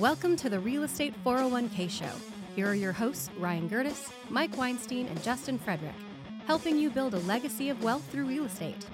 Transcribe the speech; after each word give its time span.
Welcome 0.00 0.34
to 0.38 0.50
the 0.50 0.58
Real 0.58 0.82
Estate 0.82 1.14
401k 1.24 1.88
Show. 1.88 2.10
Here 2.56 2.66
are 2.66 2.74
your 2.74 2.90
hosts, 2.90 3.30
Ryan 3.38 3.70
Gerdes, 3.70 4.10
Mike 4.28 4.56
Weinstein, 4.56 5.06
and 5.06 5.22
Justin 5.22 5.56
Frederick, 5.56 5.94
helping 6.48 6.76
you 6.76 6.90
build 6.90 7.14
a 7.14 7.20
legacy 7.20 7.68
of 7.68 7.80
wealth 7.80 8.02
through 8.10 8.24
real 8.24 8.44
estate. 8.44 8.84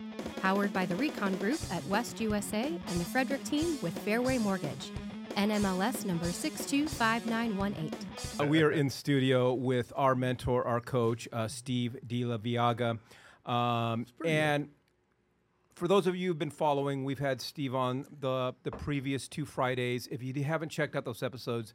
Powered 0.42 0.74
by 0.74 0.84
the 0.84 0.94
Recon 0.96 1.36
Group 1.36 1.58
at 1.72 1.82
West 1.86 2.20
USA 2.20 2.66
and 2.66 3.00
the 3.00 3.04
Frederick 3.06 3.42
team 3.44 3.78
with 3.80 3.98
Fairway 4.00 4.36
Mortgage. 4.36 4.90
NMLS 5.38 6.04
number 6.04 6.26
625918. 6.26 7.90
Uh, 8.38 8.44
we 8.44 8.62
are 8.62 8.72
in 8.72 8.90
studio 8.90 9.54
with 9.54 9.94
our 9.96 10.14
mentor, 10.14 10.66
our 10.66 10.82
coach, 10.82 11.26
uh, 11.32 11.48
Steve 11.48 11.96
De 12.06 12.24
Laveaga. 12.24 12.98
Um, 13.46 14.04
and 14.22 14.68
for 15.80 15.88
those 15.88 16.06
of 16.06 16.14
you 16.14 16.28
who've 16.28 16.38
been 16.38 16.50
following, 16.50 17.04
we've 17.04 17.20
had 17.20 17.40
Steve 17.40 17.74
on 17.74 18.04
the 18.20 18.54
the 18.64 18.70
previous 18.70 19.26
two 19.28 19.46
Fridays. 19.46 20.06
If 20.08 20.22
you 20.22 20.44
haven't 20.44 20.68
checked 20.68 20.94
out 20.94 21.06
those 21.06 21.22
episodes, 21.22 21.72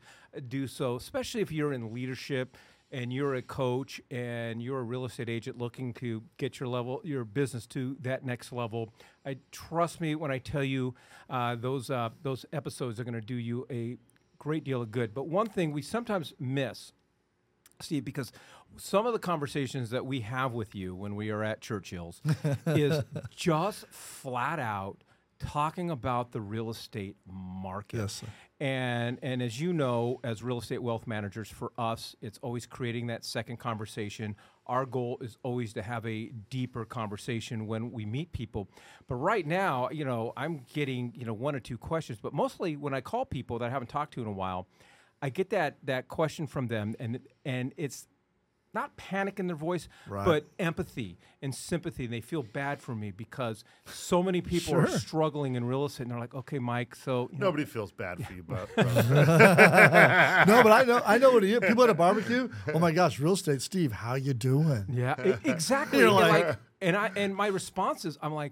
do 0.48 0.68
so. 0.68 0.96
Especially 0.96 1.42
if 1.42 1.52
you're 1.52 1.74
in 1.74 1.92
leadership 1.92 2.56
and 2.92 3.12
you're 3.12 3.34
a 3.34 3.42
coach 3.42 4.00
and 4.12 4.62
you're 4.62 4.78
a 4.78 4.84
real 4.84 5.06
estate 5.06 5.28
agent 5.28 5.58
looking 5.58 5.92
to 5.96 6.22
get 6.38 6.60
your 6.60 6.70
level, 6.70 7.02
your 7.04 7.26
business 7.26 7.66
to 7.66 7.98
that 8.02 8.24
next 8.24 8.52
level. 8.52 8.94
I 9.26 9.38
trust 9.52 10.00
me 10.00 10.14
when 10.14 10.30
I 10.30 10.38
tell 10.38 10.64
you 10.64 10.94
uh, 11.28 11.56
those 11.56 11.90
uh, 11.90 12.10
those 12.22 12.46
episodes 12.54 13.00
are 13.00 13.04
going 13.04 13.16
to 13.16 13.22
do 13.22 13.34
you 13.34 13.66
a 13.72 13.98
great 14.38 14.64
deal 14.64 14.84
of 14.84 14.92
good. 14.92 15.16
But 15.16 15.30
one 15.30 15.48
thing 15.48 15.72
we 15.72 15.82
sometimes 15.82 16.32
miss 16.40 16.92
Steve, 17.82 18.06
because 18.06 18.32
some 18.78 19.06
of 19.06 19.14
the 19.14 19.20
conversations 19.20 19.90
that 19.92 20.06
we 20.06 20.22
have 20.22 20.54
with 20.54 20.76
you 20.76 20.96
when 20.96 21.16
we 21.16 21.30
are 21.30 21.44
at 21.44 21.62
Churchill's 21.62 22.22
is 22.68 23.04
just 23.36 23.88
flat 23.88 24.60
out 24.60 25.04
talking 25.40 25.90
about 25.90 26.32
the 26.32 26.42
real 26.42 26.70
estate 26.70 27.16
market. 27.28 27.98
Yes. 27.98 28.24
And 28.60 29.20
and 29.22 29.42
as 29.42 29.60
you 29.60 29.74
know, 29.74 30.20
as 30.24 30.42
real 30.42 30.60
estate 30.60 30.82
wealth 30.82 31.08
managers, 31.08 31.50
for 31.50 31.74
us, 31.78 32.16
it's 32.22 32.40
always 32.42 32.66
creating 32.66 33.08
that 33.08 33.26
second 33.26 33.58
conversation. 33.58 34.36
Our 34.68 34.86
goal 34.86 35.18
is 35.22 35.38
always 35.44 35.74
to 35.74 35.82
have 35.82 36.06
a 36.06 36.32
deeper 36.50 36.86
conversation 36.86 37.68
when 37.68 37.92
we 37.92 38.06
meet 38.06 38.32
people. 38.32 38.70
But 39.08 39.16
right 39.16 39.46
now, 39.46 39.90
you 39.92 40.06
know, 40.06 40.32
I'm 40.38 40.62
getting, 40.74 41.14
you 41.16 41.26
know, 41.26 41.34
one 41.34 41.54
or 41.54 41.60
two 41.60 41.78
questions, 41.78 42.18
but 42.22 42.34
mostly 42.34 42.78
when 42.78 42.94
I 42.94 43.02
call 43.02 43.26
people 43.26 43.60
that 43.60 43.66
I 43.66 43.70
haven't 43.70 43.90
talked 43.90 44.14
to 44.14 44.22
in 44.22 44.28
a 44.28 44.32
while, 44.32 44.68
I 45.22 45.30
get 45.30 45.50
that 45.50 45.78
that 45.84 46.08
question 46.08 46.48
from 46.48 46.68
them, 46.68 46.96
and 47.00 47.20
and 47.44 47.74
it's 47.78 48.08
not 48.76 48.96
panic 48.98 49.40
in 49.40 49.48
their 49.48 49.56
voice, 49.56 49.88
Right. 50.08 50.26
but 50.26 50.46
empathy 50.60 51.18
and 51.42 51.56
sympathy. 51.56 52.04
And 52.04 52.14
they 52.14 52.22
feel 52.22 52.44
bad 52.44 52.80
for 52.82 52.94
me 52.94 53.10
because 53.12 53.64
so 53.86 54.22
many 54.22 54.42
people 54.42 54.76
are 54.76 54.88
struggling 54.88 55.56
in 55.56 55.66
real 55.66 55.86
estate, 55.86 56.04
and 56.04 56.12
they're 56.12 56.20
like, 56.20 56.36
"Okay, 56.36 56.60
Mike, 56.60 56.96
so 56.96 57.30
you 57.32 57.40
know, 57.40 57.46
Nobody 57.48 57.66
feels 57.66 57.92
bad 57.92 58.24
for 58.24 58.34
you, 58.34 58.44
but 58.48 58.70
no, 58.78 60.62
but 60.64 60.72
I 60.72 60.84
know 60.86 61.02
I 61.06 61.18
know 61.18 61.32
what 61.32 61.44
it 61.44 61.50
is. 61.52 61.60
People 61.68 61.84
at 61.84 61.90
a 61.90 61.94
barbecue. 61.94 62.50
Oh 62.74 62.80
my 62.80 62.92
gosh, 62.92 63.20
real 63.20 63.34
estate, 63.34 63.62
Steve, 63.62 63.92
how 63.94 64.16
you 64.16 64.34
doing? 64.34 64.86
Yeah, 64.92 65.16
e- 65.26 65.34
exactly. 65.50 66.00
You're 66.00 66.10
And 66.10 66.18
they're 66.20 66.30
like- 66.32 66.48
like- 66.48 66.58
and 66.82 66.96
I 66.98 67.12
and 67.16 67.36
my 67.36 67.48
response 67.48 68.04
is, 68.06 68.18
I'm 68.22 68.34
like, 68.34 68.52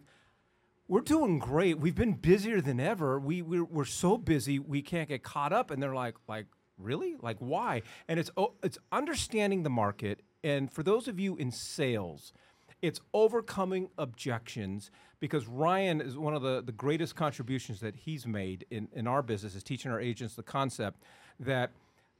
we're 0.87 1.01
doing 1.01 1.39
great. 1.39 1.79
We've 1.79 1.95
been 1.95 2.13
busier 2.13 2.61
than 2.61 2.79
ever. 2.79 3.19
We 3.19 3.41
we're, 3.41 3.63
we're 3.65 3.85
so 3.85 4.17
busy 4.17 4.59
we 4.59 4.81
can't 4.81 5.09
get 5.09 5.23
caught 5.23 5.51
up. 5.53 5.71
And 5.71 5.81
they're 5.83 5.93
like, 5.95 6.15
like 6.27 6.45
really, 6.77 7.15
like 7.21 7.37
why? 7.39 7.81
And 8.07 8.19
it's 8.19 8.29
oh, 8.37 8.53
it's 8.63 8.77
understanding 8.91 9.63
the 9.63 9.69
market. 9.69 10.21
And 10.43 10.71
for 10.71 10.83
those 10.83 11.07
of 11.07 11.19
you 11.19 11.35
in 11.37 11.51
sales, 11.51 12.33
it's 12.81 12.99
overcoming 13.13 13.89
objections 13.97 14.91
because 15.19 15.47
Ryan 15.47 16.01
is 16.01 16.17
one 16.17 16.33
of 16.35 16.41
the, 16.41 16.61
the 16.61 16.73
greatest 16.73 17.15
contributions 17.15 17.79
that 17.79 17.95
he's 17.95 18.27
made 18.27 18.65
in, 18.69 18.89
in 18.93 19.07
our 19.07 19.21
business 19.21 19.55
is 19.55 19.63
teaching 19.63 19.89
our 19.89 20.01
agents 20.01 20.35
the 20.35 20.43
concept 20.43 21.01
that 21.39 21.71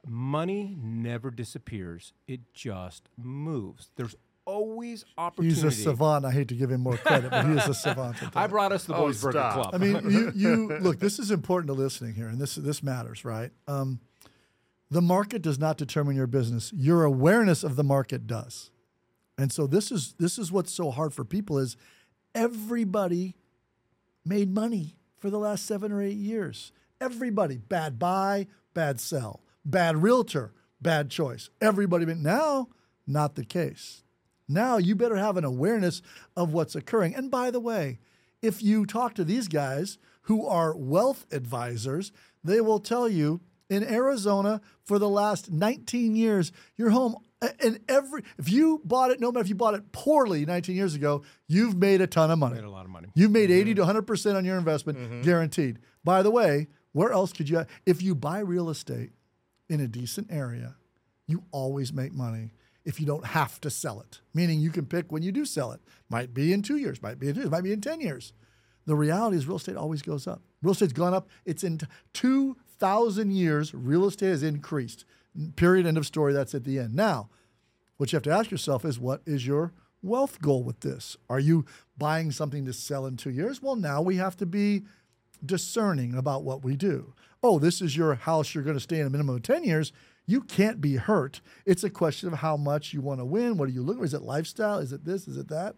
money 0.06 0.74
never 0.80 1.30
disappears. 1.30 2.14
It 2.26 2.40
just 2.54 3.08
moves. 3.18 3.90
There's 3.96 4.16
always 4.46 5.04
opportunity. 5.18 5.54
He's 5.54 5.64
a 5.64 5.70
savant. 5.70 6.24
I 6.24 6.30
hate 6.30 6.48
to 6.48 6.54
give 6.54 6.70
him 6.70 6.80
more 6.80 6.96
credit, 6.96 7.30
but 7.30 7.44
he 7.46 7.52
is 7.52 7.66
a 7.68 7.74
savant. 7.74 8.16
I 8.22 8.42
that. 8.42 8.50
brought 8.50 8.72
us 8.72 8.84
the 8.84 8.94
Oh, 8.94 9.06
Boys 9.06 9.20
Burger. 9.22 9.50
Club. 9.52 9.70
I 9.74 9.78
mean, 9.78 10.10
you, 10.10 10.32
you 10.34 10.68
look. 10.80 10.98
This 10.98 11.18
is 11.18 11.30
important 11.30 11.68
to 11.68 11.74
listening 11.74 12.14
here, 12.14 12.28
and 12.28 12.40
this 12.40 12.54
this 12.54 12.82
matters, 12.82 13.24
right? 13.24 13.50
Um, 13.68 14.00
the 14.94 15.02
market 15.02 15.42
does 15.42 15.58
not 15.58 15.76
determine 15.76 16.14
your 16.14 16.28
business. 16.28 16.72
Your 16.72 17.02
awareness 17.02 17.64
of 17.64 17.74
the 17.74 17.82
market 17.82 18.28
does, 18.28 18.70
and 19.36 19.50
so 19.50 19.66
this 19.66 19.90
is 19.90 20.14
this 20.20 20.38
is 20.38 20.52
what's 20.52 20.72
so 20.72 20.92
hard 20.92 21.12
for 21.12 21.24
people 21.24 21.58
is 21.58 21.76
everybody 22.32 23.34
made 24.24 24.54
money 24.54 24.94
for 25.18 25.30
the 25.30 25.38
last 25.38 25.66
seven 25.66 25.90
or 25.90 26.00
eight 26.00 26.16
years. 26.16 26.70
Everybody 27.00 27.56
bad 27.56 27.98
buy, 27.98 28.46
bad 28.72 29.00
sell, 29.00 29.40
bad 29.64 30.00
realtor, 30.00 30.54
bad 30.80 31.10
choice. 31.10 31.50
Everybody, 31.60 32.04
but 32.04 32.18
now 32.18 32.68
not 33.04 33.34
the 33.34 33.44
case. 33.44 34.04
Now 34.46 34.76
you 34.76 34.94
better 34.94 35.16
have 35.16 35.36
an 35.36 35.44
awareness 35.44 36.02
of 36.36 36.52
what's 36.52 36.76
occurring. 36.76 37.16
And 37.16 37.32
by 37.32 37.50
the 37.50 37.58
way, 37.58 37.98
if 38.42 38.62
you 38.62 38.86
talk 38.86 39.14
to 39.14 39.24
these 39.24 39.48
guys 39.48 39.98
who 40.22 40.46
are 40.46 40.76
wealth 40.76 41.26
advisors, 41.32 42.12
they 42.44 42.60
will 42.60 42.78
tell 42.78 43.08
you 43.08 43.40
in 43.74 43.84
Arizona 43.84 44.60
for 44.84 44.98
the 44.98 45.08
last 45.08 45.50
19 45.50 46.16
years, 46.16 46.52
your 46.76 46.90
home 46.90 47.16
and 47.62 47.80
every 47.88 48.22
if 48.38 48.50
you 48.50 48.80
bought 48.84 49.10
it, 49.10 49.20
no 49.20 49.30
matter 49.30 49.42
if 49.42 49.48
you 49.48 49.54
bought 49.54 49.74
it 49.74 49.92
poorly 49.92 50.46
19 50.46 50.74
years 50.74 50.94
ago, 50.94 51.22
you've 51.46 51.76
made 51.76 52.00
a 52.00 52.06
ton 52.06 52.30
of 52.30 52.38
money. 52.38 52.54
Made 52.54 52.64
a 52.64 52.70
lot 52.70 52.84
of 52.84 52.90
money. 52.90 53.08
You've 53.14 53.30
made 53.30 53.50
mm-hmm. 53.50 53.68
80 53.68 53.74
to 53.74 53.82
100% 53.84 54.36
on 54.36 54.44
your 54.44 54.56
investment, 54.56 54.98
mm-hmm. 54.98 55.22
guaranteed. 55.22 55.78
By 56.02 56.22
the 56.22 56.30
way, 56.30 56.68
where 56.92 57.12
else 57.12 57.32
could 57.32 57.48
you 57.48 57.66
if 57.84 58.02
you 58.02 58.14
buy 58.14 58.38
real 58.38 58.70
estate 58.70 59.10
in 59.68 59.80
a 59.80 59.86
decent 59.86 60.28
area, 60.30 60.76
you 61.26 61.44
always 61.50 61.92
make 61.92 62.12
money 62.12 62.52
if 62.84 63.00
you 63.00 63.06
don't 63.06 63.26
have 63.26 63.60
to 63.62 63.70
sell 63.70 64.00
it. 64.00 64.20
Meaning 64.32 64.60
you 64.60 64.70
can 64.70 64.86
pick 64.86 65.10
when 65.10 65.22
you 65.22 65.32
do 65.32 65.44
sell 65.44 65.72
it. 65.72 65.80
Might 66.08 66.32
be 66.32 66.52
in 66.52 66.62
2 66.62 66.76
years, 66.76 67.02
might 67.02 67.18
be 67.18 67.28
in 67.28 67.34
2 67.34 67.40
years, 67.40 67.50
might 67.50 67.64
be 67.64 67.72
in 67.72 67.80
10 67.80 68.00
years. 68.00 68.32
The 68.86 68.94
reality 68.94 69.38
is 69.38 69.46
real 69.46 69.56
estate 69.56 69.76
always 69.76 70.02
goes 70.02 70.26
up. 70.26 70.42
Real 70.62 70.72
estate's 70.72 70.92
gone 70.92 71.14
up. 71.14 71.28
It's 71.46 71.64
in 71.64 71.80
2,000 72.80 73.30
years, 73.30 73.72
real 73.72 74.06
estate 74.06 74.28
has 74.28 74.42
increased. 74.42 75.04
Period, 75.56 75.86
end 75.86 75.96
of 75.96 76.06
story. 76.06 76.32
That's 76.32 76.54
at 76.54 76.64
the 76.64 76.78
end. 76.78 76.94
Now, 76.94 77.28
what 77.96 78.12
you 78.12 78.16
have 78.16 78.24
to 78.24 78.30
ask 78.30 78.50
yourself 78.50 78.84
is 78.84 78.98
what 78.98 79.22
is 79.26 79.46
your 79.46 79.72
wealth 80.02 80.40
goal 80.40 80.62
with 80.62 80.80
this? 80.80 81.16
Are 81.30 81.40
you 81.40 81.64
buying 81.96 82.30
something 82.30 82.64
to 82.66 82.72
sell 82.72 83.06
in 83.06 83.16
two 83.16 83.30
years? 83.30 83.62
Well, 83.62 83.76
now 83.76 84.02
we 84.02 84.16
have 84.16 84.36
to 84.38 84.46
be 84.46 84.82
discerning 85.44 86.14
about 86.14 86.42
what 86.42 86.64
we 86.64 86.76
do. 86.76 87.14
Oh, 87.42 87.58
this 87.58 87.80
is 87.80 87.96
your 87.96 88.14
house 88.14 88.54
you're 88.54 88.64
going 88.64 88.76
to 88.76 88.80
stay 88.80 89.00
in 89.00 89.06
a 89.06 89.10
minimum 89.10 89.36
of 89.36 89.42
10 89.42 89.64
years. 89.64 89.92
You 90.26 90.40
can't 90.40 90.80
be 90.80 90.96
hurt. 90.96 91.40
It's 91.66 91.84
a 91.84 91.90
question 91.90 92.32
of 92.32 92.38
how 92.38 92.56
much 92.56 92.92
you 92.92 93.00
want 93.00 93.20
to 93.20 93.24
win. 93.24 93.56
What 93.56 93.68
are 93.68 93.72
you 93.72 93.82
looking 93.82 94.00
for? 94.00 94.06
Is 94.06 94.14
it 94.14 94.22
lifestyle? 94.22 94.78
Is 94.78 94.92
it 94.92 95.04
this? 95.04 95.28
Is 95.28 95.36
it 95.36 95.48
that? 95.48 95.76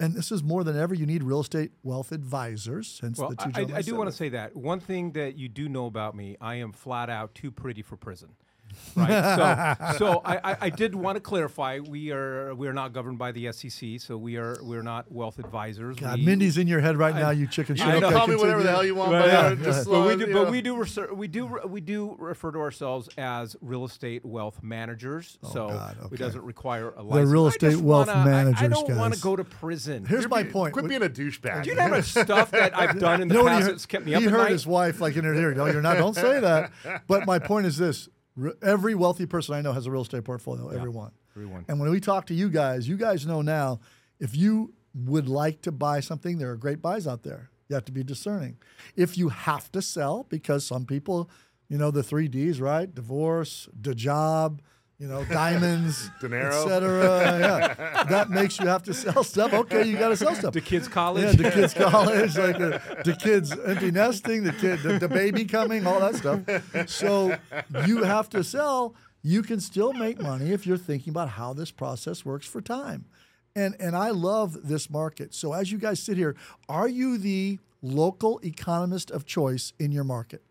And 0.00 0.14
this 0.14 0.32
is 0.32 0.42
more 0.42 0.64
than 0.64 0.78
ever, 0.78 0.94
you 0.94 1.04
need 1.04 1.22
real 1.22 1.40
estate 1.40 1.72
wealth 1.82 2.10
advisors. 2.10 2.98
Hence 3.02 3.18
Well, 3.18 3.30
the 3.30 3.36
two 3.36 3.50
I, 3.54 3.60
I, 3.60 3.78
I 3.78 3.82
do 3.82 3.94
want 3.94 4.08
to 4.08 4.16
say 4.16 4.30
that 4.30 4.56
one 4.56 4.80
thing 4.80 5.12
that 5.12 5.36
you 5.36 5.48
do 5.48 5.68
know 5.68 5.86
about 5.86 6.16
me, 6.16 6.36
I 6.40 6.54
am 6.56 6.72
flat 6.72 7.10
out 7.10 7.34
too 7.34 7.50
pretty 7.50 7.82
for 7.82 7.96
prison. 7.96 8.30
Right. 8.96 9.96
so, 9.96 9.98
so 9.98 10.22
I, 10.24 10.52
I, 10.52 10.56
I 10.62 10.70
did 10.70 10.94
want 10.94 11.16
to 11.16 11.20
clarify: 11.20 11.78
we 11.78 12.10
are 12.10 12.54
we 12.54 12.66
are 12.68 12.72
not 12.72 12.92
governed 12.92 13.18
by 13.18 13.32
the 13.32 13.52
SEC, 13.52 14.00
so 14.00 14.16
we 14.16 14.36
are 14.36 14.58
we're 14.62 14.82
not 14.82 15.10
wealth 15.12 15.38
advisors. 15.38 15.96
God, 15.96 16.18
we, 16.18 16.24
Mindy's 16.26 16.58
in 16.58 16.66
your 16.66 16.80
head 16.80 16.96
right 16.96 17.14
now, 17.14 17.30
you 17.30 17.46
chicken 17.46 17.76
shit. 17.76 17.86
I. 17.86 17.96
Okay, 17.96 18.10
call 18.12 18.26
me 18.26 18.36
whatever 18.36 18.62
the 18.62 18.70
hell 18.70 18.84
you 18.84 18.94
want. 18.94 19.12
Well, 19.12 19.22
but 19.22 19.28
yeah, 19.60 19.64
just 19.64 19.88
but 19.88 20.06
we 20.06 20.16
do, 20.16 20.32
but 20.32 20.44
know. 20.44 20.50
we 20.50 20.60
do, 20.60 20.74
reser- 20.76 21.16
we 21.16 21.28
do, 21.28 21.46
we 21.66 21.80
do 21.80 22.16
refer 22.18 22.50
to 22.52 22.58
ourselves 22.58 23.08
as 23.16 23.56
real 23.60 23.84
estate 23.84 24.24
wealth 24.24 24.62
managers. 24.62 25.38
Oh, 25.42 25.48
so 25.52 25.64
Oh, 25.66 25.68
God, 25.68 25.96
it 26.12 26.16
doesn't 26.18 26.42
require 26.42 26.90
a 26.90 27.02
license. 27.02 27.30
real 27.30 27.46
estate 27.46 27.76
wealth 27.76 28.08
wanna- 28.08 28.54
I- 28.58 28.64
I, 28.64 28.68
don't 28.68 28.96
want 28.96 29.14
to 29.14 29.20
go 29.20 29.36
to 29.36 29.44
prison. 29.44 30.04
Here's 30.04 30.22
You're 30.22 30.28
my 30.30 30.42
be- 30.42 30.50
point. 30.50 30.72
Quit 30.72 30.88
being 30.88 31.02
a 31.02 31.08
douchebag. 31.08 31.62
do 31.64 31.70
you 31.70 31.76
know 31.76 31.82
how 31.82 31.88
much 31.88 32.06
stuff 32.06 32.50
that 32.52 32.76
I've 32.76 32.98
done 32.98 33.20
in 33.22 33.28
the 33.28 33.34
You 33.34 33.42
know 33.42 33.46
past 33.48 33.66
he 33.66 33.70
that's 33.72 33.86
kept 33.86 34.04
me 34.06 34.14
up 34.14 34.20
he 34.20 34.26
at 34.26 34.32
heard 34.32 34.38
night? 34.44 34.52
his 34.52 34.66
wife 34.66 35.00
like 35.00 35.16
in 35.16 35.24
her 35.24 35.34
ear. 35.34 35.54
No, 35.54 35.66
you're 35.66 35.82
not. 35.82 35.96
Don't 35.96 36.14
say 36.14 36.40
that. 36.40 36.70
But 37.06 37.26
my 37.26 37.38
point 37.38 37.66
is 37.66 37.76
this: 37.76 38.08
Re- 38.40 38.52
every 38.62 38.94
wealthy 38.94 39.26
person 39.26 39.54
I 39.54 39.60
know 39.60 39.72
has 39.72 39.86
a 39.86 39.90
real 39.90 40.02
estate 40.02 40.24
portfolio. 40.24 40.68
Everyone. 40.68 41.12
Everyone. 41.36 41.64
And 41.68 41.78
when 41.78 41.90
we 41.90 42.00
talk 42.00 42.26
to 42.26 42.34
you 42.34 42.48
guys, 42.48 42.88
you 42.88 42.96
guys 42.96 43.26
know 43.26 43.42
now 43.42 43.80
if 44.18 44.34
you 44.34 44.72
would 44.94 45.28
like 45.28 45.62
to 45.62 45.72
buy 45.72 46.00
something, 46.00 46.38
there 46.38 46.50
are 46.50 46.56
great 46.56 46.80
buys 46.80 47.06
out 47.06 47.22
there. 47.22 47.50
You 47.68 47.74
have 47.74 47.84
to 47.84 47.92
be 47.92 48.02
discerning. 48.02 48.56
If 48.96 49.16
you 49.16 49.28
have 49.28 49.70
to 49.72 49.82
sell, 49.82 50.26
because 50.28 50.64
some 50.64 50.86
people, 50.86 51.30
you 51.68 51.78
know, 51.78 51.90
the 51.90 52.02
three 52.02 52.28
Ds, 52.28 52.58
right? 52.60 52.92
Divorce, 52.92 53.68
the 53.78 53.94
job, 53.94 54.62
you 55.00 55.08
know, 55.08 55.24
diamonds, 55.24 56.10
Dinero. 56.20 56.54
et 56.54 56.68
cetera. 56.68 57.38
Yeah, 57.40 58.04
that 58.04 58.28
makes 58.28 58.60
you 58.60 58.66
have 58.66 58.82
to 58.82 58.92
sell 58.92 59.24
stuff. 59.24 59.54
Okay, 59.54 59.84
you 59.84 59.96
got 59.98 60.10
to 60.10 60.16
sell 60.16 60.34
stuff. 60.34 60.52
The 60.52 60.60
kids' 60.60 60.88
college. 60.88 61.24
Yeah, 61.24 61.32
the 61.32 61.50
kids' 61.50 61.72
college, 61.72 62.36
like 62.36 62.58
the, 62.58 62.82
the 63.06 63.16
kids 63.16 63.50
empty 63.50 63.90
nesting, 63.90 64.44
the 64.44 64.52
kid, 64.52 64.82
the, 64.82 64.98
the 64.98 65.08
baby 65.08 65.46
coming, 65.46 65.86
all 65.86 66.00
that 66.00 66.16
stuff. 66.16 66.90
So 66.90 67.34
you 67.86 68.04
have 68.04 68.28
to 68.30 68.44
sell. 68.44 68.94
You 69.22 69.42
can 69.42 69.58
still 69.60 69.94
make 69.94 70.20
money 70.20 70.50
if 70.50 70.66
you're 70.66 70.76
thinking 70.76 71.10
about 71.12 71.30
how 71.30 71.54
this 71.54 71.70
process 71.70 72.24
works 72.24 72.46
for 72.46 72.60
time. 72.60 73.06
And 73.56 73.74
and 73.80 73.96
I 73.96 74.10
love 74.10 74.68
this 74.68 74.90
market. 74.90 75.34
So 75.34 75.54
as 75.54 75.72
you 75.72 75.78
guys 75.78 75.98
sit 76.00 76.18
here, 76.18 76.36
are 76.68 76.88
you 76.88 77.16
the 77.16 77.58
local 77.80 78.38
economist 78.44 79.10
of 79.10 79.24
choice 79.24 79.72
in 79.78 79.92
your 79.92 80.04
market? 80.04 80.42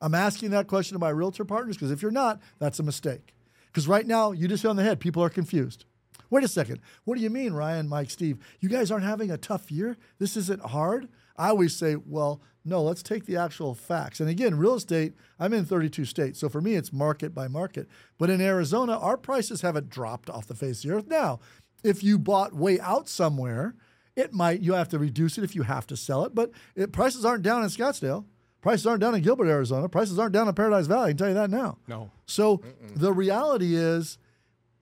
I'm 0.00 0.14
asking 0.14 0.50
that 0.50 0.68
question 0.68 0.94
to 0.94 1.00
my 1.00 1.10
realtor 1.10 1.44
partners 1.44 1.76
because 1.76 1.90
if 1.90 2.02
you're 2.02 2.12
not, 2.12 2.40
that's 2.60 2.78
a 2.78 2.84
mistake. 2.84 3.34
Because 3.68 3.88
right 3.88 4.06
now, 4.06 4.32
you 4.32 4.48
just 4.48 4.62
hit 4.62 4.68
on 4.68 4.76
the 4.76 4.82
head. 4.82 5.00
People 5.00 5.22
are 5.22 5.30
confused. 5.30 5.84
Wait 6.30 6.44
a 6.44 6.48
second. 6.48 6.80
What 7.04 7.16
do 7.16 7.22
you 7.22 7.30
mean, 7.30 7.52
Ryan, 7.52 7.88
Mike, 7.88 8.10
Steve? 8.10 8.38
You 8.60 8.68
guys 8.68 8.90
aren't 8.90 9.04
having 9.04 9.30
a 9.30 9.38
tough 9.38 9.70
year? 9.70 9.96
This 10.18 10.36
isn't 10.36 10.62
hard? 10.62 11.08
I 11.36 11.48
always 11.48 11.74
say, 11.74 11.96
well, 11.96 12.42
no, 12.64 12.82
let's 12.82 13.02
take 13.02 13.24
the 13.24 13.36
actual 13.36 13.74
facts. 13.74 14.20
And 14.20 14.28
again, 14.28 14.58
real 14.58 14.74
estate, 14.74 15.14
I'm 15.38 15.54
in 15.54 15.64
32 15.64 16.04
states. 16.04 16.38
So 16.38 16.48
for 16.48 16.60
me, 16.60 16.74
it's 16.74 16.92
market 16.92 17.34
by 17.34 17.48
market. 17.48 17.88
But 18.18 18.28
in 18.28 18.40
Arizona, 18.40 18.98
our 18.98 19.16
prices 19.16 19.62
haven't 19.62 19.88
dropped 19.88 20.28
off 20.28 20.46
the 20.46 20.54
face 20.54 20.84
of 20.84 20.90
the 20.90 20.96
earth. 20.96 21.06
Now, 21.06 21.40
if 21.82 22.02
you 22.02 22.18
bought 22.18 22.54
way 22.54 22.78
out 22.80 23.08
somewhere, 23.08 23.74
it 24.16 24.34
might, 24.34 24.60
you 24.60 24.74
have 24.74 24.88
to 24.88 24.98
reduce 24.98 25.38
it 25.38 25.44
if 25.44 25.54
you 25.54 25.62
have 25.62 25.86
to 25.86 25.96
sell 25.96 26.24
it. 26.24 26.34
But 26.34 26.50
it, 26.74 26.92
prices 26.92 27.24
aren't 27.24 27.44
down 27.44 27.62
in 27.62 27.68
Scottsdale. 27.68 28.24
Prices 28.60 28.86
aren't 28.86 29.00
down 29.00 29.14
in 29.14 29.22
Gilbert, 29.22 29.46
Arizona. 29.48 29.88
Prices 29.88 30.18
aren't 30.18 30.32
down 30.32 30.48
in 30.48 30.54
Paradise 30.54 30.86
Valley. 30.86 31.06
I 31.06 31.08
can 31.10 31.16
tell 31.16 31.28
you 31.28 31.34
that 31.34 31.50
now. 31.50 31.78
No. 31.86 32.10
So 32.26 32.62
the 32.94 33.12
reality 33.12 33.76
is, 33.76 34.18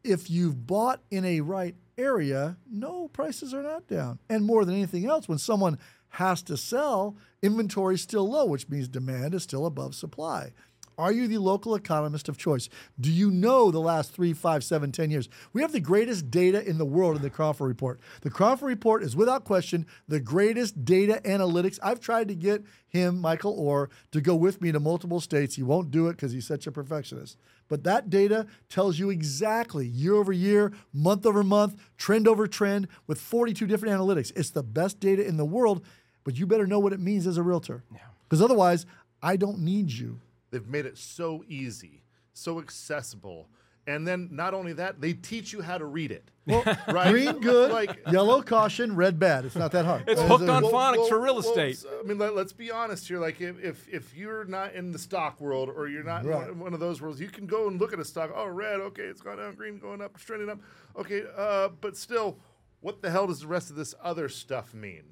if 0.03 0.31
you've 0.31 0.67
bought 0.67 1.01
in 1.11 1.25
a 1.25 1.41
right 1.41 1.75
area, 1.99 2.57
no, 2.71 3.09
prices 3.09 3.53
are 3.53 3.63
not 3.63 3.87
down. 3.87 4.19
And 4.31 4.45
more 4.45 4.65
than 4.65 4.75
anything 4.75 5.07
else, 5.07 5.29
when 5.29 5.39
someone 5.39 5.79
has 6.11 6.43
to 6.45 6.57
sell, 6.57 7.17
inventory 7.43 7.97
is 7.97 8.03
still 8.03 8.31
low, 8.31 8.47
which 8.47 8.69
means 8.69 8.89
demand 8.89 9.35
is 9.35 9.43
still 9.43 9.67
above 9.67 9.95
supply. 9.95 10.53
Are 10.99 11.13
you 11.13 11.29
the 11.29 11.39
local 11.39 11.75
economist 11.75 12.29
of 12.29 12.39
choice? 12.39 12.71
Do 12.99 13.11
you 13.11 13.31
know 13.31 13.71
the 13.71 13.81
last 13.81 14.13
three, 14.13 14.33
five, 14.33 14.65
seven, 14.65 14.93
ten 14.93 15.11
years? 15.11 15.29
We 15.53 15.61
have 15.61 15.73
the 15.73 15.81
greatest 15.81 16.31
data 16.31 16.67
in 16.67 16.79
the 16.79 16.87
world 16.87 17.17
in 17.17 17.23
the 17.23 17.29
Cromford 17.29 17.69
Report. 17.69 18.01
The 18.23 18.31
Cromford 18.31 18.69
Report 18.69 19.03
is 19.03 19.15
without 19.15 19.45
question 19.45 19.87
the 20.09 20.21
greatest 20.21 20.87
data 20.87 21.21
analytics. 21.25 21.79
I've 21.83 22.01
tried 22.01 22.29
to 22.29 22.35
get 22.35 22.65
him, 22.89 23.21
Michael 23.21 23.53
Orr, 23.53 23.91
to 24.13 24.23
go 24.23 24.35
with 24.35 24.63
me 24.63 24.73
to 24.73 24.81
multiple 24.81 25.21
states. 25.21 25.57
He 25.57 25.63
won't 25.63 25.91
do 25.91 26.09
it 26.09 26.13
because 26.13 26.33
he's 26.33 26.47
such 26.47 26.67
a 26.67 26.73
perfectionist. 26.73 27.37
But 27.69 27.85
that 27.85 28.09
data 28.09 28.47
tells 28.71 28.99
you 28.99 29.11
exactly 29.11 29.87
year 29.87 30.15
over 30.15 30.33
year, 30.33 30.73
month 30.95 31.27
over 31.27 31.43
month, 31.43 31.77
trend 31.99 32.27
over 32.27 32.47
trend 32.47 32.89
with 33.07 33.21
42 33.21 33.67
different 33.67 33.95
analytics. 33.99 34.33
It's 34.35 34.51
the 34.51 34.63
best 34.63 34.99
data 34.99 35.27
in 35.27 35.37
the 35.37 35.45
world, 35.45 35.85
but 36.25 36.39
you 36.39 36.47
better 36.47 36.67
know 36.67 36.79
what 36.79 36.95
it 36.95 37.01
means 37.01 37.27
as 37.27 37.37
a 37.37 37.43
realtor. 37.43 37.85
Because 38.29 38.41
otherwise, 38.41 38.87
I 39.23 39.37
don't 39.37 39.59
need 39.59 39.91
you. 39.91 40.21
They've 40.57 40.67
made 40.67 40.87
it 40.87 40.97
so 40.97 41.45
easy, 41.49 42.03
so 42.33 42.59
accessible. 42.61 43.51
And 43.87 44.09
then 44.09 44.31
not 44.33 44.55
only 44.55 44.73
that, 44.73 45.03
they 45.03 45.13
teach 45.13 45.53
you 45.53 45.61
how 45.61 45.77
to 45.77 45.85
read 45.85 46.11
it. 46.11 46.31
Well, 46.47 46.63
right? 46.89 47.11
green 47.11 47.41
good, 47.41 47.73
Like- 47.73 48.01
yellow 48.11 48.41
caution, 48.41 48.97
red 48.97 49.19
bad. 49.19 49.45
It's 49.45 49.55
not 49.57 49.73
that 49.73 49.85
hard. 49.85 50.05
It's 50.09 50.23
hooked 50.23 50.47
the- 50.47 50.53
on 50.53 50.63
Well, 50.63 50.73
phonics 50.73 50.97
well, 50.99 51.09
for 51.09 51.21
real 51.21 51.35
well, 51.35 51.41
estate. 51.41 51.85
I 52.01 52.05
mean, 52.07 52.17
let, 52.19 52.33
us 52.39 52.53
be 52.55 52.71
honest 52.71 53.07
here. 53.07 53.19
Like, 53.19 53.41
if, 53.43 53.63
if 53.63 53.87
if 53.89 54.17
you're 54.17 54.45
not 54.47 54.73
in 54.73 54.93
the 54.93 54.99
stock 54.99 55.41
world 55.43 55.69
or 55.69 55.89
you're 55.89 56.05
not 56.05 56.25
Right. 56.25 56.43
in 56.49 56.53
one, 56.53 56.61
one 56.61 56.73
of 56.75 56.81
those 56.81 57.03
worlds, 57.03 57.21
you 57.21 57.29
can 57.29 57.47
go 57.47 57.67
and 57.69 57.79
look 57.79 57.93
at 57.93 57.99
a 57.99 58.05
stock. 58.05 58.31
Oh, 58.35 58.47
red. 58.47 58.81
Okay, 58.81 59.03
it's 59.03 59.21
gone 59.21 59.37
down. 59.37 59.55
Green 59.57 59.79
going 59.79 60.01
up. 60.01 60.13
It's 60.15 60.25
trending 60.25 60.49
up. 60.49 60.61
Okay, 60.97 61.25
uh, 61.37 61.69
but 61.81 61.97
still, 61.99 62.39
what 62.81 63.03
the 63.03 63.11
hell 63.11 63.27
does 63.27 63.41
the 63.41 63.47
rest 63.49 63.69
of 63.69 63.77
this 63.77 63.95
other 64.03 64.29
stuff 64.31 64.73
mean? 64.73 65.03